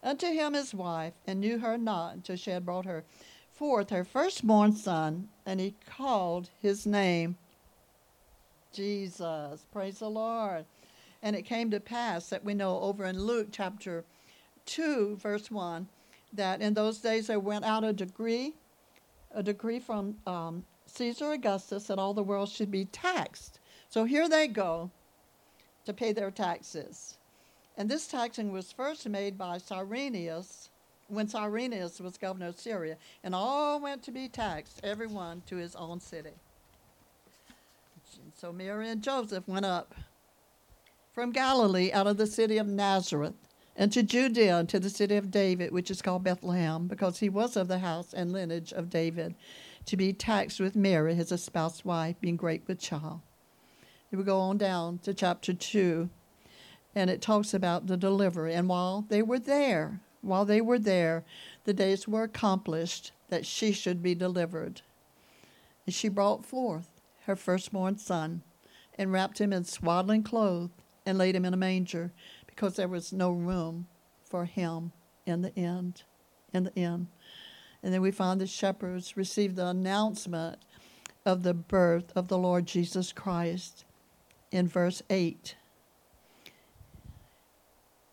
unto 0.07 0.29
him 0.29 0.55
his 0.55 0.73
wife, 0.73 1.14
and 1.27 1.40
knew 1.40 1.59
her 1.59 1.77
not 1.77 2.14
until 2.14 2.37
she 2.37 2.53
had 2.53 2.64
brought 2.64 2.87
her 2.87 3.05
forth 3.51 3.90
her 3.90 4.05
firstborn 4.05 4.75
son, 4.77 5.29
and 5.45 5.59
he 5.59 5.75
called 5.87 6.49
his 6.62 6.87
name 6.87 7.37
Jesus. 8.73 9.66
Praise 9.73 9.99
the 9.99 10.11
Lord. 10.11 10.66
And 11.23 11.35
it 11.35 11.42
came 11.42 11.71
to 11.71 11.81
pass 11.81 12.29
that 12.29 12.45
we 12.45 12.55
know 12.55 12.79
over 12.81 13.05
in 13.07 13.19
Luke 13.19 13.49
chapter 13.51 14.05
2, 14.66 15.16
verse 15.16 15.51
1, 15.51 15.88
that 16.35 16.61
in 16.61 16.75
those 16.75 16.99
days 16.99 17.27
there 17.27 17.40
went 17.40 17.64
out 17.64 17.83
a 17.83 17.92
decree, 17.92 18.55
a 19.35 19.42
decree 19.42 19.81
from 19.81 20.16
um, 20.27 20.64
Caesar 20.87 21.33
Augustus 21.33 21.87
that 21.87 21.99
all 21.99 22.14
the 22.14 22.23
world 22.23 22.51
should 22.51 22.71
be 22.71 22.85
taxed. 22.85 23.59
So 23.88 24.05
here 24.05 24.29
they 24.29 24.47
go 24.47 24.90
to 25.87 25.92
pay 25.92 26.12
their 26.12 26.31
taxes. 26.31 27.15
And 27.76 27.88
this 27.88 28.06
taxing 28.06 28.52
was 28.52 28.72
first 28.72 29.08
made 29.08 29.36
by 29.36 29.58
Cyrenius 29.58 30.70
when 31.08 31.28
Cyrenius 31.28 32.00
was 32.00 32.16
governor 32.16 32.48
of 32.48 32.58
Syria, 32.58 32.96
and 33.22 33.34
all 33.34 33.78
went 33.80 34.02
to 34.04 34.10
be 34.10 34.28
taxed, 34.28 34.80
every 34.82 35.06
one 35.06 35.42
to 35.46 35.56
his 35.56 35.76
own 35.76 36.00
city. 36.00 36.32
And 38.22 38.32
So 38.34 38.52
Mary 38.52 38.88
and 38.88 39.02
Joseph 39.02 39.46
went 39.46 39.66
up 39.66 39.94
from 41.12 41.32
Galilee 41.32 41.92
out 41.92 42.06
of 42.06 42.16
the 42.16 42.26
city 42.26 42.58
of 42.58 42.66
Nazareth 42.66 43.34
into 43.76 44.02
Judea 44.02 44.64
to 44.64 44.80
the 44.80 44.90
city 44.90 45.16
of 45.16 45.30
David, 45.30 45.70
which 45.70 45.90
is 45.90 46.02
called 46.02 46.24
Bethlehem, 46.24 46.88
because 46.88 47.18
he 47.18 47.28
was 47.28 47.56
of 47.56 47.68
the 47.68 47.80
house 47.80 48.14
and 48.14 48.32
lineage 48.32 48.72
of 48.72 48.90
David, 48.90 49.34
to 49.84 49.96
be 49.96 50.12
taxed 50.12 50.58
with 50.58 50.74
Mary, 50.74 51.14
his 51.14 51.30
espoused 51.30 51.84
wife, 51.84 52.16
being 52.20 52.36
great 52.36 52.62
with 52.66 52.80
child. 52.80 53.20
We 54.10 54.22
go 54.24 54.40
on 54.40 54.56
down 54.56 54.98
to 55.00 55.12
chapter 55.12 55.52
2 55.52 56.08
and 56.96 57.11
it 57.11 57.20
talks 57.20 57.52
about 57.52 57.87
the 57.87 57.96
delivery. 57.98 58.54
And 58.54 58.68
while 58.70 59.04
they 59.09 59.20
were 59.20 59.38
there, 59.38 60.00
while 60.22 60.46
they 60.46 60.62
were 60.62 60.78
there, 60.78 61.24
the 61.64 61.74
days 61.74 62.09
were 62.09 62.22
accomplished 62.22 63.12
that 63.28 63.44
she 63.44 63.70
should 63.70 64.02
be 64.02 64.14
delivered. 64.14 64.80
And 65.85 65.94
she 65.94 66.09
brought 66.09 66.46
forth 66.46 66.88
her 67.26 67.37
firstborn 67.37 67.98
son, 67.98 68.42
and 68.98 69.12
wrapped 69.12 69.40
him 69.40 69.52
in 69.52 69.64
swaddling 69.64 70.22
clothes, 70.22 70.70
and 71.04 71.18
laid 71.18 71.37
him 71.37 71.44
in 71.44 71.52
a 71.52 71.56
manger, 71.56 72.12
because 72.46 72.76
there 72.76 72.88
was 72.88 73.12
no 73.12 73.30
room 73.30 73.87
for 74.24 74.46
him 74.46 74.92
in 75.26 75.42
the 75.42 75.56
end. 75.56 76.02
In 76.52 76.64
the 76.64 76.74
inn. 76.74 77.09
And 77.82 77.92
then 77.92 78.00
we 78.00 78.11
find 78.11 78.40
the 78.40 78.46
shepherds 78.46 79.16
received 79.16 79.56
the 79.56 79.66
announcement 79.66 80.61
of 81.26 81.42
the 81.42 81.52
birth 81.52 82.11
of 82.16 82.28
the 82.28 82.38
Lord 82.38 82.64
Jesus 82.64 83.12
Christ 83.12 83.85
in 84.50 84.66
verse 84.66 85.02
8 85.11 85.56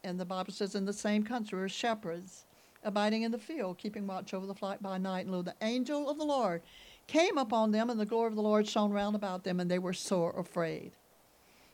and 0.04 0.20
the 0.20 0.26
Bible 0.26 0.54
says, 0.54 0.76
in 0.76 0.86
the 0.86 0.94
same 0.94 1.24
country 1.24 1.60
were 1.60 1.70
shepherds 1.70 2.46
abiding 2.84 3.24
in 3.24 3.32
the 3.32 3.38
field, 3.38 3.78
keeping 3.78 4.06
watch 4.06 4.34
over 4.34 4.46
the 4.46 4.54
flock 4.54 4.80
by 4.82 4.98
night. 4.98 5.26
And 5.26 5.32
lo, 5.32 5.42
the 5.42 5.56
angel 5.62 6.10
of 6.10 6.18
the 6.18 6.26
Lord 6.26 6.62
came 7.08 7.38
upon 7.38 7.72
them, 7.72 7.89
and 7.89 8.00
the 8.00 8.06
glory 8.06 8.28
of 8.28 8.36
the 8.36 8.42
Lord 8.42 8.68
shone 8.68 8.92
round 8.92 9.16
about 9.16 9.44
them, 9.44 9.60
and 9.60 9.70
they 9.70 9.80
were 9.80 9.94
sore 9.94 10.38
afraid. 10.38 10.92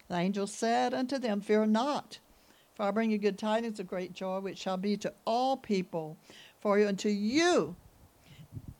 The 0.07 0.17
angel 0.17 0.47
said 0.47 0.93
unto 0.93 1.17
them, 1.17 1.41
Fear 1.41 1.67
not, 1.67 2.19
for 2.75 2.83
I 2.83 2.91
bring 2.91 3.11
you 3.11 3.17
good 3.17 3.37
tidings 3.37 3.79
of 3.79 3.87
great 3.87 4.13
joy, 4.13 4.39
which 4.39 4.57
shall 4.57 4.77
be 4.77 4.97
to 4.97 5.13
all 5.25 5.57
people. 5.57 6.17
For 6.59 6.79
unto 6.79 7.09
you 7.09 7.75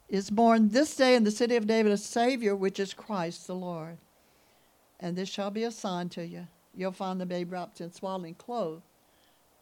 is 0.09 0.29
born 0.29 0.69
this 0.69 0.95
day 0.95 1.15
in 1.15 1.23
the 1.23 1.31
city 1.31 1.55
of 1.55 1.67
David 1.67 1.91
a 1.91 1.97
Savior, 1.97 2.55
which 2.55 2.79
is 2.79 2.93
Christ 2.93 3.47
the 3.47 3.55
Lord. 3.55 3.97
And 4.99 5.15
this 5.15 5.29
shall 5.29 5.51
be 5.51 5.63
a 5.63 5.71
sign 5.71 6.09
to 6.09 6.25
you. 6.25 6.47
You'll 6.75 6.91
find 6.91 7.21
the 7.21 7.25
babe 7.25 7.51
wrapped 7.51 7.79
in 7.79 7.91
swaddling 7.91 8.35
clothes 8.35 8.81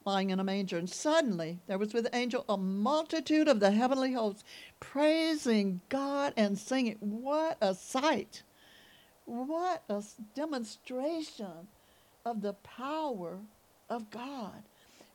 lying 0.08 0.30
in 0.30 0.40
a 0.40 0.44
manger. 0.44 0.78
And 0.78 0.90
suddenly 0.90 1.60
there 1.68 1.78
was 1.78 1.94
with 1.94 2.06
the 2.06 2.16
angel 2.16 2.46
a 2.48 2.58
multitude 2.58 3.50
of 3.50 3.60
the 3.60 3.72
heavenly 3.72 4.14
hosts 4.14 4.46
praising 4.80 5.82
God 5.90 6.34
and 6.38 6.58
singing. 6.58 6.96
What 7.02 7.58
a 7.60 7.76
sight! 7.76 8.44
What 9.26 9.84
a 9.90 10.02
demonstration 10.34 11.68
of 12.26 12.42
the 12.42 12.54
power 12.54 13.40
of 13.90 14.10
God. 14.10 14.64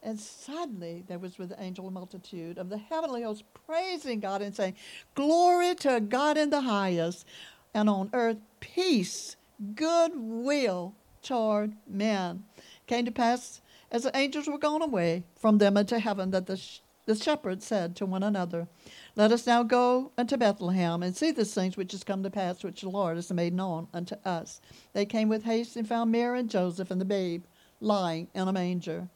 And 0.02 0.20
suddenly 0.20 1.05
there 1.09 1.18
was 1.18 1.38
with 1.38 1.48
the 1.48 1.62
angel 1.62 1.88
a 1.88 1.90
multitude 1.90 2.59
of 2.59 2.68
the 2.68 2.76
heavenly 2.76 3.22
hosts 3.22 3.44
praising 3.66 4.20
God 4.20 4.42
and 4.42 4.55
saying, 4.55 4.74
Glory 5.14 5.74
to 5.76 6.00
God 6.00 6.37
in 6.37 6.50
the 6.50 6.61
highest, 6.61 7.24
and 7.72 7.88
on 7.88 8.11
earth 8.12 8.37
peace, 8.61 9.37
goodwill 9.74 10.94
toward 11.22 11.72
men. 11.88 12.44
Came 12.87 13.07
to 13.07 13.11
pass 13.11 13.62
as 13.92 14.05
the 14.05 14.16
angels 14.16 14.48
were 14.48 14.59
gone 14.59 14.83
away 14.83 15.22
from 15.38 15.59
them 15.59 15.76
into 15.76 15.98
heaven, 15.98 16.31
that 16.31 16.46
the, 16.46 16.57
sh- 16.57 16.81
the 17.05 17.14
shepherds 17.14 17.66
said 17.66 17.94
to 17.94 18.07
one 18.07 18.22
another, 18.22 18.66
Let 19.14 19.31
us 19.31 19.46
now 19.46 19.62
go 19.62 20.11
unto 20.16 20.38
Bethlehem 20.38 21.02
and 21.02 21.14
see 21.14 21.31
these 21.31 21.52
things 21.52 21.76
which 21.76 21.92
has 21.92 22.02
come 22.02 22.22
to 22.22 22.31
pass, 22.31 22.64
which 22.64 22.81
the 22.81 22.88
Lord 22.88 23.16
has 23.16 23.31
made 23.31 23.52
known 23.52 23.88
unto 23.92 24.16
us. 24.24 24.62
They 24.94 25.05
came 25.05 25.28
with 25.28 25.44
haste 25.44 25.76
and 25.76 25.87
found 25.87 26.11
Mary 26.11 26.40
and 26.40 26.48
Joseph 26.50 26.90
and 26.90 27.00
the 27.00 27.05
babe 27.05 27.44
lying 27.81 28.28
in 28.35 28.48
a 28.48 28.52
manger. 28.52 29.09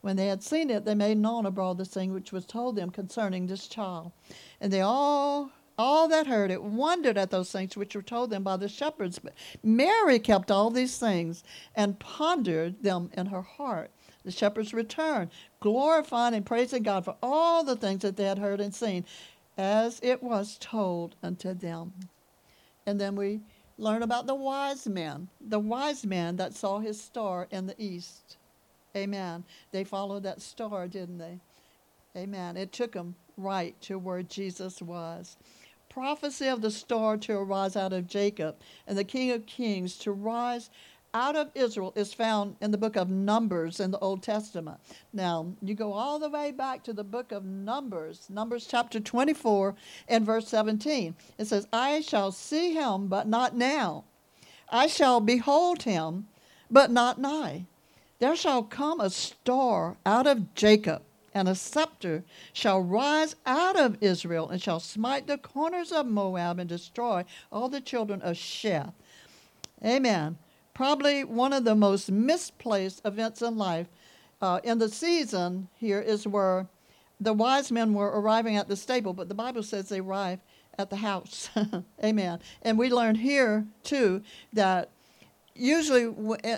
When 0.00 0.16
they 0.16 0.28
had 0.28 0.42
seen 0.42 0.70
it, 0.70 0.84
they 0.84 0.94
made 0.94 1.18
known 1.18 1.44
abroad 1.44 1.76
the 1.76 1.84
thing 1.84 2.14
which 2.14 2.32
was 2.32 2.46
told 2.46 2.76
them 2.76 2.90
concerning 2.90 3.46
this 3.46 3.66
child. 3.66 4.12
And 4.60 4.72
they 4.72 4.80
all 4.80 5.50
all 5.78 6.08
that 6.08 6.26
heard 6.26 6.50
it 6.50 6.62
wondered 6.62 7.16
at 7.16 7.30
those 7.30 7.52
things 7.52 7.76
which 7.76 7.94
were 7.94 8.02
told 8.02 8.30
them 8.30 8.42
by 8.42 8.56
the 8.56 8.68
shepherds. 8.68 9.18
But 9.20 9.34
Mary 9.62 10.18
kept 10.18 10.50
all 10.50 10.70
these 10.70 10.98
things 10.98 11.44
and 11.74 11.98
pondered 11.98 12.82
them 12.82 13.10
in 13.14 13.26
her 13.26 13.42
heart. 13.42 13.90
The 14.24 14.32
shepherds 14.32 14.74
returned, 14.74 15.30
glorifying 15.60 16.34
and 16.34 16.44
praising 16.44 16.82
God 16.82 17.04
for 17.04 17.16
all 17.22 17.62
the 17.62 17.76
things 17.76 18.02
that 18.02 18.16
they 18.16 18.24
had 18.24 18.38
heard 18.38 18.60
and 18.60 18.74
seen, 18.74 19.04
as 19.56 20.00
it 20.02 20.22
was 20.22 20.58
told 20.60 21.14
unto 21.22 21.54
them. 21.54 21.92
And 22.84 23.00
then 23.00 23.14
we 23.14 23.40
learn 23.78 24.02
about 24.02 24.26
the 24.26 24.34
wise 24.34 24.86
men, 24.86 25.28
the 25.40 25.58
wise 25.60 26.04
men 26.04 26.36
that 26.36 26.54
saw 26.54 26.80
his 26.80 27.00
star 27.00 27.46
in 27.50 27.66
the 27.66 27.74
east. 27.78 28.36
Amen. 28.96 29.44
They 29.70 29.84
followed 29.84 30.24
that 30.24 30.42
star, 30.42 30.88
didn't 30.88 31.18
they? 31.18 31.38
Amen. 32.16 32.56
It 32.56 32.72
took 32.72 32.92
them 32.92 33.14
right 33.36 33.80
to 33.82 33.98
where 33.98 34.22
Jesus 34.22 34.82
was 34.82 35.36
prophecy 35.98 36.46
of 36.46 36.60
the 36.60 36.70
star 36.70 37.16
to 37.16 37.32
arise 37.32 37.74
out 37.74 37.92
of 37.92 38.06
Jacob 38.06 38.54
and 38.86 38.96
the 38.96 39.02
King 39.02 39.32
of 39.32 39.44
Kings 39.46 39.96
to 39.96 40.12
rise 40.12 40.70
out 41.12 41.34
of 41.34 41.50
Israel 41.56 41.92
is 41.96 42.14
found 42.14 42.54
in 42.60 42.70
the 42.70 42.78
book 42.78 42.94
of 42.94 43.10
Numbers 43.10 43.80
in 43.80 43.90
the 43.90 43.98
Old 43.98 44.22
Testament. 44.22 44.78
Now, 45.12 45.54
you 45.60 45.74
go 45.74 45.92
all 45.92 46.20
the 46.20 46.28
way 46.28 46.52
back 46.52 46.84
to 46.84 46.92
the 46.92 47.02
book 47.02 47.32
of 47.32 47.44
Numbers, 47.44 48.28
Numbers 48.30 48.68
chapter 48.70 49.00
24 49.00 49.74
and 50.06 50.24
verse 50.24 50.46
17. 50.46 51.16
It 51.36 51.46
says, 51.46 51.66
I 51.72 52.00
shall 52.00 52.30
see 52.30 52.74
him, 52.74 53.08
but 53.08 53.26
not 53.26 53.56
now. 53.56 54.04
I 54.68 54.86
shall 54.86 55.20
behold 55.20 55.82
him, 55.82 56.28
but 56.70 56.92
not 56.92 57.20
nigh. 57.20 57.66
There 58.20 58.36
shall 58.36 58.62
come 58.62 59.00
a 59.00 59.10
star 59.10 59.96
out 60.06 60.28
of 60.28 60.54
Jacob, 60.54 61.02
and 61.34 61.48
a 61.48 61.54
scepter 61.54 62.24
shall 62.52 62.80
rise 62.80 63.36
out 63.46 63.78
of 63.78 63.96
Israel 64.00 64.48
and 64.48 64.60
shall 64.60 64.80
smite 64.80 65.26
the 65.26 65.38
corners 65.38 65.92
of 65.92 66.06
Moab 66.06 66.58
and 66.58 66.68
destroy 66.68 67.24
all 67.52 67.68
the 67.68 67.80
children 67.80 68.22
of 68.22 68.36
Sheth. 68.36 68.92
Amen. 69.84 70.38
Probably 70.74 71.24
one 71.24 71.52
of 71.52 71.64
the 71.64 71.74
most 71.74 72.10
misplaced 72.10 73.00
events 73.04 73.42
in 73.42 73.56
life 73.56 73.88
uh, 74.40 74.60
in 74.62 74.78
the 74.78 74.88
season 74.88 75.68
here 75.74 76.00
is 76.00 76.26
where 76.26 76.66
the 77.20 77.32
wise 77.32 77.72
men 77.72 77.94
were 77.94 78.20
arriving 78.20 78.56
at 78.56 78.68
the 78.68 78.76
stable, 78.76 79.12
but 79.12 79.28
the 79.28 79.34
Bible 79.34 79.62
says 79.62 79.88
they 79.88 80.00
arrived 80.00 80.42
at 80.78 80.90
the 80.90 80.96
house. 80.96 81.50
Amen. 82.04 82.38
And 82.62 82.78
we 82.78 82.90
learned 82.90 83.18
here, 83.18 83.66
too, 83.82 84.22
that 84.52 84.90
usually 85.54 86.14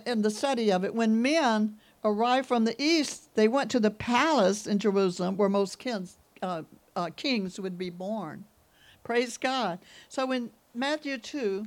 in 0.06 0.22
the 0.22 0.30
study 0.30 0.70
of 0.70 0.84
it, 0.84 0.94
when 0.94 1.22
men 1.22 1.78
arrived 2.04 2.46
from 2.46 2.64
the 2.64 2.80
east, 2.80 3.34
they 3.34 3.48
went 3.48 3.70
to 3.70 3.80
the 3.80 3.90
palace 3.90 4.66
in 4.66 4.78
Jerusalem 4.78 5.36
where 5.36 5.48
most 5.48 5.78
kings, 5.78 6.16
uh, 6.42 6.62
uh, 6.96 7.10
kings 7.16 7.60
would 7.60 7.78
be 7.78 7.90
born. 7.90 8.44
Praise 9.04 9.36
God. 9.36 9.78
So 10.08 10.30
in 10.32 10.50
Matthew 10.74 11.18
2, 11.18 11.66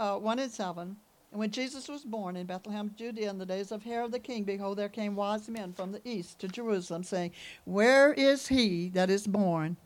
uh, 0.00 0.16
1 0.16 0.38
and 0.38 0.52
7, 0.52 0.96
and 1.30 1.38
when 1.38 1.50
Jesus 1.50 1.88
was 1.88 2.04
born 2.04 2.36
in 2.36 2.46
Bethlehem, 2.46 2.94
Judea, 2.96 3.28
in 3.28 3.38
the 3.38 3.44
days 3.44 3.70
of 3.70 3.82
Herod 3.82 4.12
the 4.12 4.18
king, 4.18 4.44
behold, 4.44 4.78
there 4.78 4.88
came 4.88 5.14
wise 5.14 5.48
men 5.48 5.72
from 5.72 5.92
the 5.92 6.00
east 6.04 6.38
to 6.38 6.48
Jerusalem, 6.48 7.02
saying, 7.02 7.32
Where 7.64 8.14
is 8.14 8.48
he 8.48 8.88
that 8.90 9.10
is 9.10 9.26
born, 9.26 9.76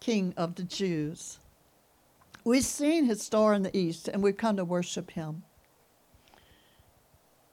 King 0.00 0.34
of 0.36 0.56
the 0.56 0.64
Jews? 0.64 1.38
We've 2.42 2.64
seen 2.64 3.04
his 3.04 3.22
star 3.22 3.54
in 3.54 3.62
the 3.62 3.76
east, 3.76 4.08
and 4.08 4.22
we've 4.22 4.36
come 4.36 4.56
to 4.56 4.64
worship 4.64 5.12
him. 5.12 5.44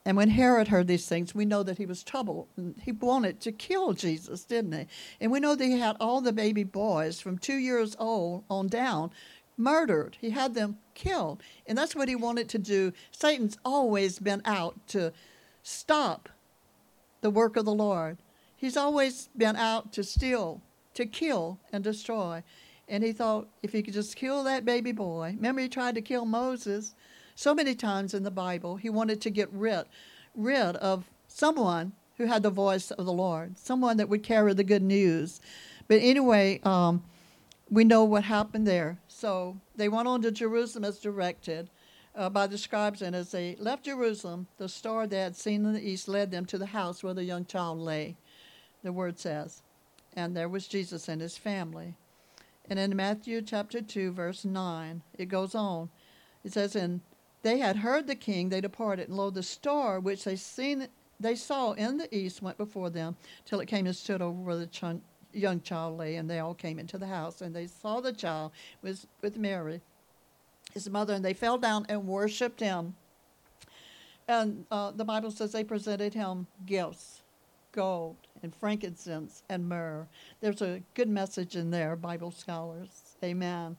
And 0.08 0.15
when 0.15 0.30
Herod 0.30 0.70
heard 0.70 0.88
these 0.88 1.06
things, 1.06 1.36
we 1.36 1.43
know 1.43 1.63
that 1.63 1.80
he 1.80 1.86
was 1.86 2.02
troubled. 2.02 2.48
He 2.82 2.93
wanted 2.93 3.41
to 3.41 3.52
kill 3.52 3.91
Jesus, 3.91 4.46
didn't 4.46 4.72
he? 4.72 4.88
And 5.20 5.34
we 5.34 5.41
know 5.41 5.54
that 5.54 5.65
he 5.65 5.78
had 5.78 5.98
all 6.00 6.22
the 6.22 6.32
baby 6.32 6.63
boys 6.63 7.20
from 7.20 7.38
two 7.38 7.58
years 7.58 7.93
old 8.00 8.46
on 8.50 8.70
down 8.70 9.12
murdered. 9.58 10.17
He 10.22 10.30
had 10.30 10.54
them 10.54 10.78
killed. 10.93 11.43
And 11.65 11.78
that's 11.78 11.93
what 11.93 12.08
he 12.08 12.15
wanted 12.15 12.48
to 12.48 12.58
do. 12.58 12.93
Satan's 13.12 13.58
always 13.65 14.17
been 14.17 14.41
out 14.46 14.76
to 14.88 15.12
stop 15.62 16.30
the 17.20 17.30
work 17.30 17.58
of 17.58 17.65
the 17.65 17.74
Lord. 17.74 18.17
He's 18.56 18.78
always 18.78 19.28
been 19.36 19.58
out 19.58 19.91
to 19.91 20.06
steal, 20.06 20.62
to 20.93 21.06
kill, 21.06 21.60
and 21.74 21.84
destroy. 21.84 22.43
And 22.88 23.04
he 23.04 23.12
thought 23.12 23.50
if 23.62 23.74
he 23.74 23.84
could 23.84 23.93
just 23.93 24.15
kill 24.15 24.46
that 24.46 24.63
baby 24.63 24.93
boy, 24.93 25.34
remember 25.36 25.60
he 25.60 25.67
tried 25.67 25.96
to 25.96 26.02
kill 26.02 26.24
Moses 26.24 26.96
so 27.38 27.54
many 27.54 27.76
times 27.76 28.15
in 28.15 28.23
the 28.23 28.32
Bible. 28.32 28.78
He 28.78 28.89
wanted 28.89 29.21
to 29.21 29.30
get 29.30 29.47
rid, 29.54 29.86
rid 30.36 30.76
of 30.78 31.06
someone 31.28 31.93
who 32.17 32.26
had 32.26 32.41
the 32.41 32.50
voice 32.50 32.89
of 32.89 33.06
the 33.06 33.13
Lord, 33.13 33.60
someone 33.60 33.97
that 33.97 34.10
would 34.10 34.23
carry 34.23 34.56
the 34.56 34.63
good 34.63 34.82
news. 34.82 35.39
But 35.88 36.02
anyway, 36.02 36.60
um, 36.63 37.04
we 37.69 37.84
know 37.84 38.04
what 38.04 38.23
happened 38.23 38.65
there. 38.65 38.97
So 39.08 39.58
they 39.76 39.88
went 39.88 40.08
on 40.08 40.23
to 40.23 40.32
Jerusalem 40.32 40.84
as 40.84 40.97
directed 40.97 41.69
uh, 42.15 42.30
by 42.32 42.47
the 42.47 42.58
scribes, 42.58 43.04
and 43.04 43.15
as 43.15 43.30
they 43.30 43.56
left 43.60 43.86
Jerusalem, 43.86 44.47
the 44.58 44.67
star 44.67 45.06
they 45.06 45.19
had 45.19 45.36
seen 45.36 45.63
in 45.63 45.73
the 45.73 45.88
east 45.88 46.08
led 46.08 46.32
them 46.32 46.45
to 46.47 46.58
the 46.58 46.65
house 46.65 47.04
where 47.04 47.13
the 47.13 47.23
young 47.23 47.45
child 47.45 47.78
lay, 47.78 48.15
the 48.84 48.91
word 48.91 49.19
says. 49.19 49.62
And 50.15 50.36
there 50.36 50.50
was 50.50 50.67
Jesus 50.67 51.08
and 51.08 51.21
his 51.21 51.38
family. 51.38 51.93
And 52.67 52.80
in 52.80 52.95
Matthew 52.95 53.43
chapter 53.43 53.80
2, 53.80 54.12
verse 54.12 54.43
9, 54.43 55.04
it 55.19 55.28
goes 55.28 55.54
on. 55.54 55.89
It 56.43 56.54
says, 56.54 56.76
And 56.76 57.02
they 57.43 57.60
had 57.60 57.78
heard 57.78 58.08
the 58.08 58.15
king, 58.15 58.50
they 58.50 58.62
departed, 58.62 59.08
and 59.08 59.17
lo, 59.17 59.30
the 59.30 59.43
star 59.43 60.00
which 60.00 60.23
they 60.23 60.36
seen 60.36 60.88
they 61.19 61.36
saw 61.36 61.71
in 61.71 61.97
the 61.97 62.15
east 62.15 62.41
went 62.41 62.58
before 62.58 62.89
them 62.89 63.15
till 63.45 63.60
it 63.60 63.65
came 63.65 63.86
and 63.88 63.95
stood 63.95 64.21
over 64.21 64.39
where 64.39 64.56
the 64.56 64.67
ch- 64.67 64.84
young 65.34 65.62
child 65.62 65.97
lay, 65.97 66.15
and 66.15 66.30
they 66.30 66.39
all 66.39 66.54
came 66.54 66.80
into 66.80 66.97
the 66.97 67.08
house, 67.08 67.41
and 67.41 67.56
they 67.56 67.67
saw 67.67 68.00
the 68.00 68.13
child 68.13 68.52
with, 68.82 69.08
with 69.21 69.38
Mary, 69.38 69.82
his 70.73 70.89
mother, 70.89 71.13
and 71.13 71.26
they 71.26 71.34
fell 71.34 71.58
down 71.58 71.86
and 71.89 72.08
worshipped 72.08 72.60
him. 72.60 72.95
And 74.28 74.65
uh, 74.69 74.91
the 74.91 75.06
Bible 75.06 75.32
says 75.32 75.54
they 75.54 75.63
presented 75.63 76.13
him 76.13 76.47
gifts, 76.65 77.21
gold 77.71 78.17
and 78.43 78.54
frankincense 78.54 79.43
and 79.50 79.67
myrrh. 79.67 80.08
There's 80.41 80.62
a 80.62 80.82
good 80.93 81.10
message 81.10 81.56
in 81.56 81.71
there, 81.71 81.95
Bible 81.95 82.32
scholars. 82.32 83.15
Amen. 83.23 83.78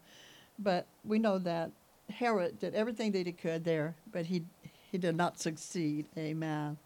But 0.59 0.87
we 1.05 1.19
know 1.19 1.39
that 1.39 1.71
Herod 2.11 2.59
did 2.59 2.75
everything 2.75 3.13
that 3.13 3.27
he 3.27 3.33
could 3.33 3.65
there, 3.65 3.95
but 4.11 4.27
he 4.27 4.45
he 4.91 4.99
did 4.99 5.17
not 5.17 5.39
succeed. 5.39 6.07
Amen. 6.17 6.79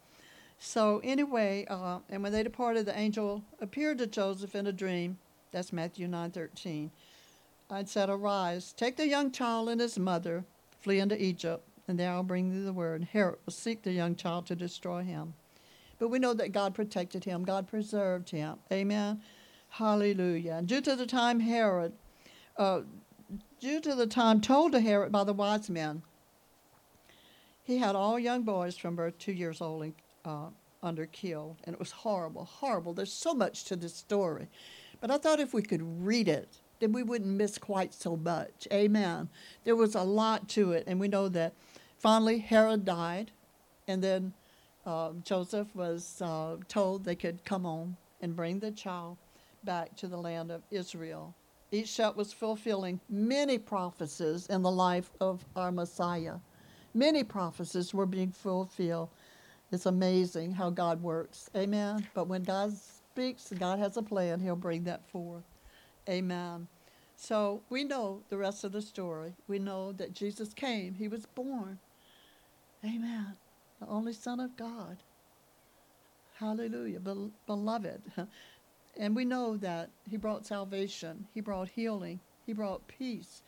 So 0.59 1.01
anyway, 1.03 1.65
uh, 1.69 1.99
and 2.09 2.23
when 2.23 2.31
they 2.31 2.43
departed, 2.43 2.85
the 2.85 2.97
angel 2.97 3.43
appeared 3.61 3.97
to 3.99 4.07
Joseph 4.07 4.55
in 4.55 4.67
a 4.67 4.71
dream. 4.71 5.17
That's 5.51 5.73
Matthew 5.73 6.07
nine 6.07 6.31
thirteen. 6.31 6.91
And 7.69 7.89
said, 7.89 8.07
Arise, 8.07 8.71
take 8.71 8.97
the 8.97 9.07
young 9.07 9.31
child 9.31 9.67
and 9.67 9.81
his 9.81 9.97
mother, 9.97 10.43
flee 10.81 10.99
into 10.99 11.19
Egypt, 11.19 11.67
and 11.87 11.99
there 11.99 12.11
I'll 12.11 12.21
bring 12.21 12.51
thee 12.51 12.63
the 12.63 12.71
word. 12.71 13.07
Herod 13.11 13.37
will 13.45 13.53
seek 13.53 13.81
the 13.81 13.91
young 13.93 14.15
child 14.15 14.45
to 14.47 14.55
destroy 14.55 15.01
him. 15.01 15.33
But 15.97 16.09
we 16.09 16.19
know 16.19 16.35
that 16.35 16.51
God 16.51 16.75
protected 16.75 17.23
him. 17.23 17.43
God 17.43 17.67
preserved 17.67 18.29
him. 18.29 18.57
Amen. 18.71 19.21
Hallelujah. 19.69 20.57
And 20.57 20.67
due 20.67 20.81
to 20.81 20.95
the 20.95 21.07
time 21.07 21.39
Herod, 21.39 21.93
uh, 22.57 22.81
due 23.63 23.79
to 23.79 23.95
the 23.95 24.05
time 24.05 24.41
told 24.41 24.73
to 24.73 24.81
Herod 24.81 25.09
by 25.09 25.23
the 25.23 25.31
wise 25.31 25.69
men. 25.69 26.01
He 27.63 27.77
had 27.77 27.95
all 27.95 28.19
young 28.19 28.43
boys 28.43 28.75
from 28.75 28.97
birth 28.97 29.17
two 29.17 29.31
years 29.31 29.61
old 29.61 29.83
and, 29.83 29.93
uh, 30.25 30.47
under 30.83 31.05
killed, 31.05 31.55
and 31.63 31.73
it 31.73 31.79
was 31.79 31.91
horrible, 31.91 32.43
horrible. 32.43 32.93
There's 32.93 33.13
so 33.13 33.33
much 33.33 33.63
to 33.65 33.77
this 33.77 33.95
story. 33.95 34.49
But 34.99 35.11
I 35.11 35.17
thought 35.17 35.39
if 35.39 35.53
we 35.53 35.61
could 35.61 36.05
read 36.05 36.27
it, 36.27 36.57
then 36.81 36.91
we 36.91 37.03
wouldn't 37.03 37.29
miss 37.29 37.57
quite 37.57 37.93
so 37.93 38.17
much. 38.17 38.67
Amen. 38.69 39.29
There 39.63 39.77
was 39.77 39.95
a 39.95 40.03
lot 40.03 40.49
to 40.49 40.73
it, 40.73 40.83
and 40.85 40.99
we 40.99 41.07
know 41.07 41.29
that 41.29 41.53
finally 41.97 42.39
Herod 42.39 42.83
died, 42.83 43.31
and 43.87 44.03
then 44.03 44.33
uh, 44.85 45.11
Joseph 45.23 45.73
was 45.73 46.21
uh, 46.21 46.57
told 46.67 47.05
they 47.05 47.15
could 47.15 47.45
come 47.45 47.65
on 47.65 47.95
and 48.19 48.35
bring 48.35 48.59
the 48.59 48.71
child 48.71 49.15
back 49.63 49.95
to 49.95 50.09
the 50.09 50.17
land 50.17 50.51
of 50.51 50.63
Israel. 50.69 51.33
Each 51.73 51.89
step 51.89 52.15
was 52.15 52.31
fulfilling 52.31 53.01
many 53.09 53.57
prophecies 53.57 54.47
in 54.47 54.61
the 54.61 54.71
life 54.71 55.11
of 55.19 55.43
our 55.55 55.71
Messiah. 55.71 56.35
Many 56.93 57.23
prophecies 57.25 57.95
were 57.95 58.05
being 58.05 58.31
fulfilled. 58.31 59.09
It's 59.71 59.87
amazing 59.87 60.53
how 60.53 60.69
God 60.69 61.01
works. 61.01 61.49
Amen. 61.57 62.07
But 62.13 62.27
when 62.29 62.43
God 62.43 62.73
speaks, 62.77 63.51
God 63.57 63.79
has 63.79 63.97
a 63.97 64.03
plan, 64.03 64.39
He'll 64.39 64.55
bring 64.55 64.83
that 64.85 65.09
forth. 65.09 65.45
Amen. 66.07 66.67
So 67.17 67.63
we 67.71 67.83
know 67.83 68.21
the 68.29 68.37
rest 68.37 68.63
of 68.63 68.71
the 68.73 68.83
story. 68.83 69.33
We 69.47 69.59
know 69.59 69.93
that 69.93 70.13
Jesus 70.13 70.53
came, 70.53 70.93
He 70.93 71.07
was 71.09 71.25
born. 71.25 71.79
Amen. 72.85 73.35
The 73.81 73.87
only 73.87 74.13
Son 74.13 74.39
of 74.39 74.55
God. 74.57 74.97
Hallelujah. 76.35 76.99
beloved. 77.47 78.01
And 78.97 79.15
we 79.15 79.25
know 79.25 79.57
that 79.57 79.89
He 80.09 80.17
brought 80.17 80.45
salvation, 80.45 81.27
He 81.33 81.41
brought 81.41 81.69
healing, 81.69 82.19
He 82.45 82.53
brought 82.53 82.87
peace. 82.87 83.41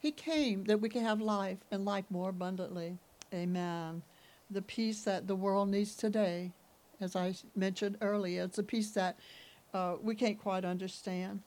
He 0.00 0.12
came 0.12 0.64
that 0.64 0.80
we 0.80 0.88
can 0.88 1.04
have 1.04 1.20
life 1.20 1.58
and 1.70 1.84
life 1.84 2.04
more 2.08 2.30
abundantly. 2.30 2.98
Amen. 3.34 4.02
The 4.50 4.62
peace 4.62 5.02
that 5.02 5.26
the 5.26 5.34
world 5.34 5.68
needs 5.68 5.96
today, 5.96 6.52
as 7.00 7.16
I 7.16 7.34
mentioned 7.56 7.98
earlier, 8.00 8.44
it's 8.44 8.58
a 8.58 8.62
peace 8.62 8.92
that 8.92 9.18
uh, 9.74 9.96
we 10.00 10.14
can't 10.14 10.38
quite 10.38 10.64
understand, 10.64 11.42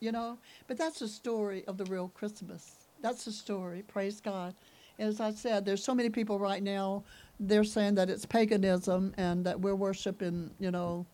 you 0.00 0.12
know. 0.12 0.38
But 0.66 0.76
that's 0.76 0.98
the 0.98 1.08
story 1.08 1.64
of 1.66 1.78
the 1.78 1.84
real 1.86 2.08
Christmas. 2.08 2.88
That's 3.00 3.24
the 3.24 3.32
story. 3.32 3.82
Praise 3.86 4.20
God. 4.20 4.54
As 4.98 5.20
I 5.20 5.30
said, 5.30 5.64
there's 5.64 5.82
so 5.82 5.94
many 5.94 6.10
people 6.10 6.38
right 6.40 6.62
now. 6.62 7.04
They're 7.38 7.64
saying 7.64 7.94
that 7.94 8.10
it's 8.10 8.26
paganism 8.26 9.14
and 9.16 9.46
that 9.46 9.60
we're 9.60 9.76
worshiping, 9.76 10.50
you 10.58 10.72
know, 10.72 11.06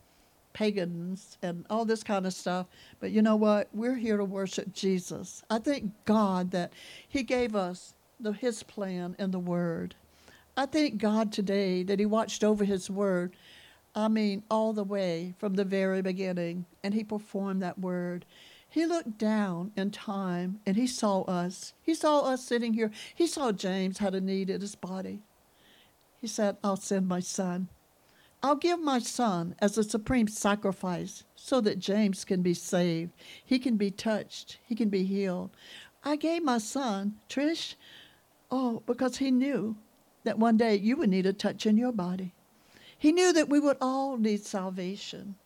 pagans 0.54 1.36
and 1.42 1.66
all 1.68 1.84
this 1.84 2.02
kind 2.02 2.26
of 2.26 2.32
stuff. 2.32 2.66
But 2.98 3.10
you 3.10 3.20
know 3.20 3.36
what? 3.36 3.68
We're 3.74 3.96
here 3.96 4.16
to 4.16 4.24
worship 4.24 4.72
Jesus. 4.72 5.42
I 5.50 5.58
thank 5.58 5.92
God 6.06 6.52
that 6.52 6.72
He 7.06 7.22
gave 7.22 7.54
us 7.54 7.94
the, 8.18 8.32
His 8.32 8.62
plan 8.62 9.14
and 9.18 9.32
the 9.32 9.38
Word. 9.38 9.94
I 10.56 10.64
thank 10.64 10.96
God 10.96 11.32
today 11.32 11.82
that 11.82 11.98
He 11.98 12.06
watched 12.06 12.42
over 12.42 12.64
His 12.64 12.88
Word. 12.88 13.36
I 13.94 14.08
mean, 14.08 14.42
all 14.50 14.72
the 14.72 14.84
way 14.84 15.34
from 15.38 15.54
the 15.54 15.64
very 15.64 16.00
beginning, 16.00 16.64
and 16.82 16.94
He 16.94 17.04
performed 17.04 17.60
that 17.62 17.78
Word. 17.78 18.24
He 18.68 18.86
looked 18.86 19.18
down 19.18 19.70
in 19.76 19.90
time 19.90 20.60
and 20.66 20.76
He 20.76 20.86
saw 20.86 21.22
us. 21.22 21.74
He 21.82 21.94
saw 21.94 22.22
us 22.22 22.44
sitting 22.44 22.72
here. 22.74 22.90
He 23.14 23.26
saw 23.26 23.52
James 23.52 23.98
had 23.98 24.14
a 24.14 24.20
need 24.20 24.50
in 24.50 24.60
his 24.60 24.74
body. 24.74 25.20
He 26.20 26.26
said, 26.26 26.56
I'll 26.64 26.76
send 26.76 27.06
my 27.06 27.20
son. 27.20 27.68
I'll 28.44 28.56
give 28.56 28.78
my 28.78 28.98
son 28.98 29.54
as 29.58 29.78
a 29.78 29.82
supreme 29.82 30.28
sacrifice 30.28 31.24
so 31.34 31.62
that 31.62 31.78
James 31.78 32.26
can 32.26 32.42
be 32.42 32.52
saved. 32.52 33.10
He 33.42 33.58
can 33.58 33.78
be 33.78 33.90
touched. 33.90 34.58
He 34.66 34.74
can 34.74 34.90
be 34.90 35.04
healed. 35.04 35.48
I 36.04 36.16
gave 36.16 36.44
my 36.44 36.58
son, 36.58 37.14
Trish, 37.26 37.74
oh, 38.50 38.82
because 38.84 39.16
he 39.16 39.30
knew 39.30 39.76
that 40.24 40.38
one 40.38 40.58
day 40.58 40.76
you 40.76 40.98
would 40.98 41.08
need 41.08 41.24
a 41.24 41.32
touch 41.32 41.64
in 41.64 41.78
your 41.78 41.90
body. 41.90 42.34
He 42.98 43.12
knew 43.12 43.32
that 43.32 43.48
we 43.48 43.60
would 43.60 43.78
all 43.80 44.18
need 44.18 44.44
salvation. 44.44 45.36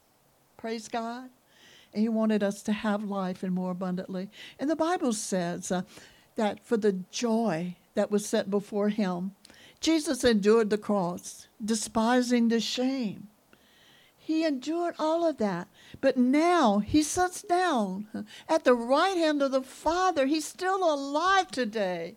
Praise 0.56 0.88
God. 0.88 1.30
And 1.94 2.02
He 2.02 2.08
wanted 2.08 2.42
us 2.42 2.62
to 2.64 2.72
have 2.72 3.04
life 3.04 3.44
and 3.44 3.54
more 3.54 3.70
abundantly. 3.70 4.28
And 4.58 4.68
the 4.68 4.74
Bible 4.74 5.12
says 5.12 5.70
uh, 5.70 5.82
that 6.34 6.66
for 6.66 6.76
the 6.76 6.98
joy 7.12 7.76
that 7.94 8.10
was 8.10 8.26
set 8.26 8.50
before 8.50 8.88
Him, 8.88 9.36
Jesus 9.80 10.24
endured 10.24 10.70
the 10.70 10.78
cross, 10.78 11.48
despising 11.64 12.48
the 12.48 12.60
shame. 12.60 13.28
He 14.16 14.44
endured 14.44 14.94
all 14.98 15.26
of 15.26 15.38
that. 15.38 15.68
But 16.00 16.16
now 16.18 16.80
he 16.80 17.02
sits 17.02 17.40
down 17.40 18.26
at 18.48 18.64
the 18.64 18.74
right 18.74 19.16
hand 19.16 19.40
of 19.40 19.52
the 19.52 19.62
Father. 19.62 20.26
He's 20.26 20.44
still 20.44 20.92
alive 20.92 21.50
today. 21.50 22.16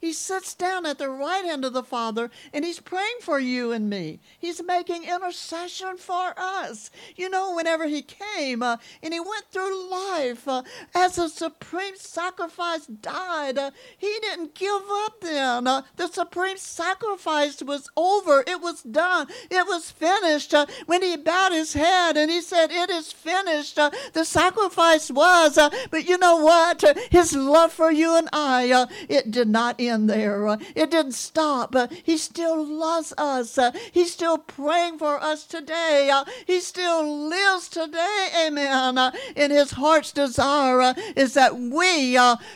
He 0.00 0.12
sits 0.12 0.54
down 0.54 0.86
at 0.86 0.98
the 0.98 1.10
right 1.10 1.44
hand 1.44 1.64
of 1.64 1.72
the 1.72 1.82
Father 1.82 2.30
and 2.52 2.64
he's 2.64 2.80
praying 2.80 3.18
for 3.20 3.38
you 3.40 3.72
and 3.72 3.90
me. 3.90 4.20
He's 4.38 4.62
making 4.62 5.04
intercession 5.04 5.96
for 5.96 6.34
us. 6.36 6.90
You 7.16 7.28
know, 7.28 7.54
whenever 7.54 7.86
he 7.86 8.02
came 8.02 8.62
uh, 8.62 8.76
and 9.02 9.12
he 9.12 9.20
went 9.20 9.46
through 9.50 9.90
life 9.90 10.46
uh, 10.46 10.62
as 10.94 11.18
a 11.18 11.28
supreme 11.28 11.96
sacrifice 11.96 12.86
died, 12.86 13.58
uh, 13.58 13.70
he 13.96 14.18
didn't 14.20 14.54
give 14.54 14.82
up 14.90 15.20
then. 15.20 15.66
Uh, 15.66 15.82
the 15.96 16.08
supreme 16.08 16.56
sacrifice 16.56 17.62
was 17.62 17.90
over, 17.96 18.44
it 18.46 18.60
was 18.60 18.82
done, 18.82 19.26
it 19.50 19.66
was 19.66 19.90
finished. 19.90 20.54
Uh, 20.54 20.66
when 20.86 21.02
he 21.02 21.16
bowed 21.16 21.52
his 21.52 21.72
head 21.72 22.16
and 22.16 22.30
he 22.30 22.40
said, 22.40 22.70
It 22.70 22.90
is 22.90 23.12
finished, 23.12 23.78
uh, 23.78 23.90
the 24.12 24.24
sacrifice 24.24 25.10
was. 25.10 25.56
but 25.90 26.08
you 26.08 26.18
know 26.18 26.36
what? 26.36 26.84
His 27.10 27.34
love 27.34 27.72
for 27.72 27.90
you 27.90 28.16
and 28.16 28.28
I, 28.32 28.86
it 29.08 29.30
did 29.30 29.48
not 29.48 29.76
end 29.78 29.87
in 29.88 30.06
there. 30.06 30.46
Uh, 30.46 30.58
it 30.74 30.90
didn't 30.90 31.12
stop. 31.12 31.74
Uh, 31.74 31.88
he 32.02 32.16
still 32.16 32.64
loves 32.64 33.12
us. 33.18 33.58
Uh, 33.58 33.72
he's 33.92 34.12
still 34.12 34.38
praying 34.38 34.98
for 34.98 35.22
us 35.22 35.44
today. 35.46 36.10
Uh, 36.12 36.24
he 36.46 36.60
still 36.60 37.28
lives 37.28 37.68
today. 37.68 38.28
Amen. 38.46 38.98
Uh, 38.98 39.10
and 39.36 39.52
his 39.52 39.72
heart's 39.72 40.12
desire 40.12 40.80
uh, 40.80 40.94
is 41.16 41.34
that 41.34 41.56
we 41.56 42.14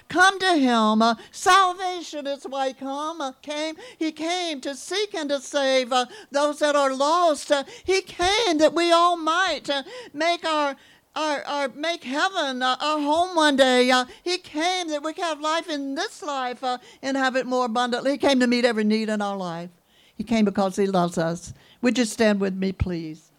come 0.08 0.38
to 0.38 0.54
him. 0.54 1.02
salvation 1.30 2.26
is 2.26 2.44
why 2.44 2.68
he 2.68 2.74
come, 2.74 3.34
came. 3.42 3.76
He 3.98 4.12
came 4.12 4.60
to 4.60 4.74
seek 4.74 5.14
and 5.14 5.28
to 5.30 5.40
save 5.40 5.92
those 6.30 6.58
that 6.58 6.76
are 6.76 6.94
lost. 6.94 7.52
he 7.84 8.02
came 8.02 8.58
that 8.58 8.74
we 8.74 8.92
all 8.92 9.16
might 9.16 9.68
make 10.12 10.44
our 10.44 10.76
our 11.14 11.68
make 11.74 12.04
heaven 12.04 12.62
uh, 12.62 12.76
our 12.80 12.98
home 12.98 13.36
one 13.36 13.56
day. 13.56 13.90
Uh, 13.90 14.04
he 14.22 14.38
came 14.38 14.88
that 14.88 15.02
we 15.02 15.12
could 15.12 15.24
have 15.24 15.40
life 15.40 15.68
in 15.68 15.94
this 15.94 16.22
life 16.22 16.62
uh, 16.64 16.78
and 17.02 17.16
have 17.16 17.36
it 17.36 17.46
more 17.46 17.66
abundantly. 17.66 18.12
He 18.12 18.18
came 18.18 18.40
to 18.40 18.46
meet 18.46 18.64
every 18.64 18.84
need 18.84 19.08
in 19.08 19.20
our 19.20 19.36
life. 19.36 19.70
He 20.14 20.24
came 20.24 20.44
because 20.44 20.76
he 20.76 20.86
loves 20.86 21.18
us. 21.18 21.52
Would 21.80 21.98
you 21.98 22.04
stand 22.04 22.40
with 22.40 22.54
me, 22.54 22.72
please? 22.72 23.30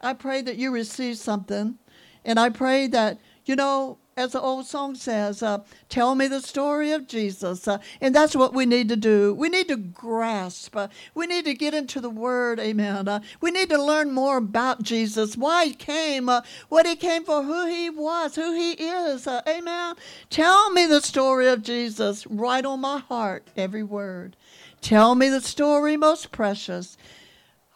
I 0.00 0.14
pray 0.14 0.42
that 0.42 0.56
you 0.56 0.70
receive 0.70 1.18
something, 1.18 1.78
and 2.24 2.40
I 2.40 2.48
pray 2.48 2.86
that 2.88 3.18
you 3.44 3.56
know 3.56 3.98
as 4.20 4.32
the 4.32 4.40
old 4.40 4.66
song 4.66 4.94
says, 4.94 5.42
uh, 5.42 5.58
tell 5.88 6.14
me 6.14 6.28
the 6.28 6.40
story 6.40 6.92
of 6.92 7.08
Jesus. 7.08 7.66
Uh, 7.66 7.78
and 8.00 8.14
that's 8.14 8.36
what 8.36 8.52
we 8.52 8.66
need 8.66 8.88
to 8.90 8.96
do. 8.96 9.34
We 9.34 9.48
need 9.48 9.68
to 9.68 9.76
grasp. 9.76 10.76
Uh, 10.76 10.88
we 11.14 11.26
need 11.26 11.46
to 11.46 11.54
get 11.54 11.72
into 11.72 12.00
the 12.00 12.10
Word. 12.10 12.60
Amen. 12.60 13.08
Uh, 13.08 13.20
we 13.40 13.50
need 13.50 13.70
to 13.70 13.82
learn 13.82 14.12
more 14.12 14.36
about 14.36 14.82
Jesus, 14.82 15.36
why 15.36 15.66
He 15.66 15.74
came, 15.74 16.28
uh, 16.28 16.42
what 16.68 16.86
He 16.86 16.96
came 16.96 17.24
for, 17.24 17.42
who 17.42 17.66
He 17.66 17.88
was, 17.88 18.36
who 18.36 18.52
He 18.52 18.72
is. 18.72 19.26
Uh, 19.26 19.40
amen. 19.48 19.96
Tell 20.28 20.70
me 20.70 20.86
the 20.86 21.00
story 21.00 21.48
of 21.48 21.62
Jesus. 21.62 22.26
Write 22.26 22.66
on 22.66 22.80
my 22.80 22.98
heart, 22.98 23.48
every 23.56 23.82
word. 23.82 24.36
Tell 24.82 25.14
me 25.14 25.28
the 25.28 25.40
story 25.40 25.96
most 25.96 26.30
precious. 26.30 26.96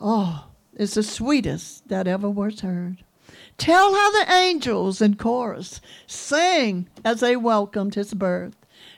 Oh, 0.00 0.48
it's 0.74 0.94
the 0.94 1.02
sweetest 1.02 1.88
that 1.88 2.06
ever 2.06 2.28
was 2.28 2.60
heard. 2.60 3.04
Tell 3.56 3.94
how 3.94 4.10
the 4.10 4.32
angels 4.32 5.00
in 5.00 5.14
chorus 5.14 5.80
sang 6.06 6.88
as 7.04 7.20
they 7.20 7.36
welcomed 7.36 7.94
his 7.94 8.12
birth. 8.12 8.56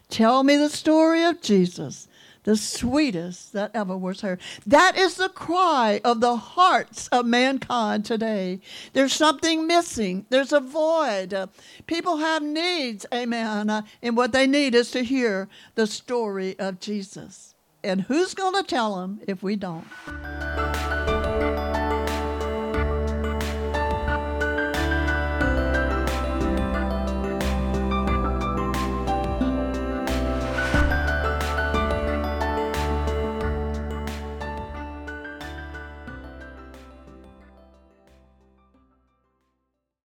Tell 0.08 0.42
me 0.42 0.56
the 0.56 0.70
story 0.70 1.24
of 1.24 1.42
Jesus, 1.42 2.08
the 2.44 2.56
sweetest 2.56 3.52
that 3.52 3.70
ever 3.74 3.96
was 3.96 4.20
heard. 4.20 4.40
That 4.66 4.96
is 4.96 5.16
the 5.16 5.28
cry 5.28 6.00
of 6.04 6.20
the 6.20 6.36
hearts 6.36 7.08
of 7.08 7.26
mankind 7.26 8.04
today. 8.04 8.60
There's 8.92 9.12
something 9.12 9.66
missing, 9.66 10.26
there's 10.30 10.52
a 10.52 10.60
void. 10.60 11.34
Uh, 11.34 11.48
people 11.86 12.18
have 12.18 12.42
needs, 12.42 13.04
amen. 13.12 13.68
Uh, 13.68 13.82
and 14.00 14.16
what 14.16 14.32
they 14.32 14.46
need 14.46 14.74
is 14.74 14.90
to 14.92 15.02
hear 15.02 15.48
the 15.74 15.86
story 15.86 16.58
of 16.58 16.80
Jesus. 16.80 17.54
And 17.84 18.02
who's 18.02 18.34
going 18.34 18.54
to 18.54 18.62
tell 18.62 18.96
them 18.96 19.20
if 19.26 19.42
we 19.42 19.56
don't? 19.56 19.86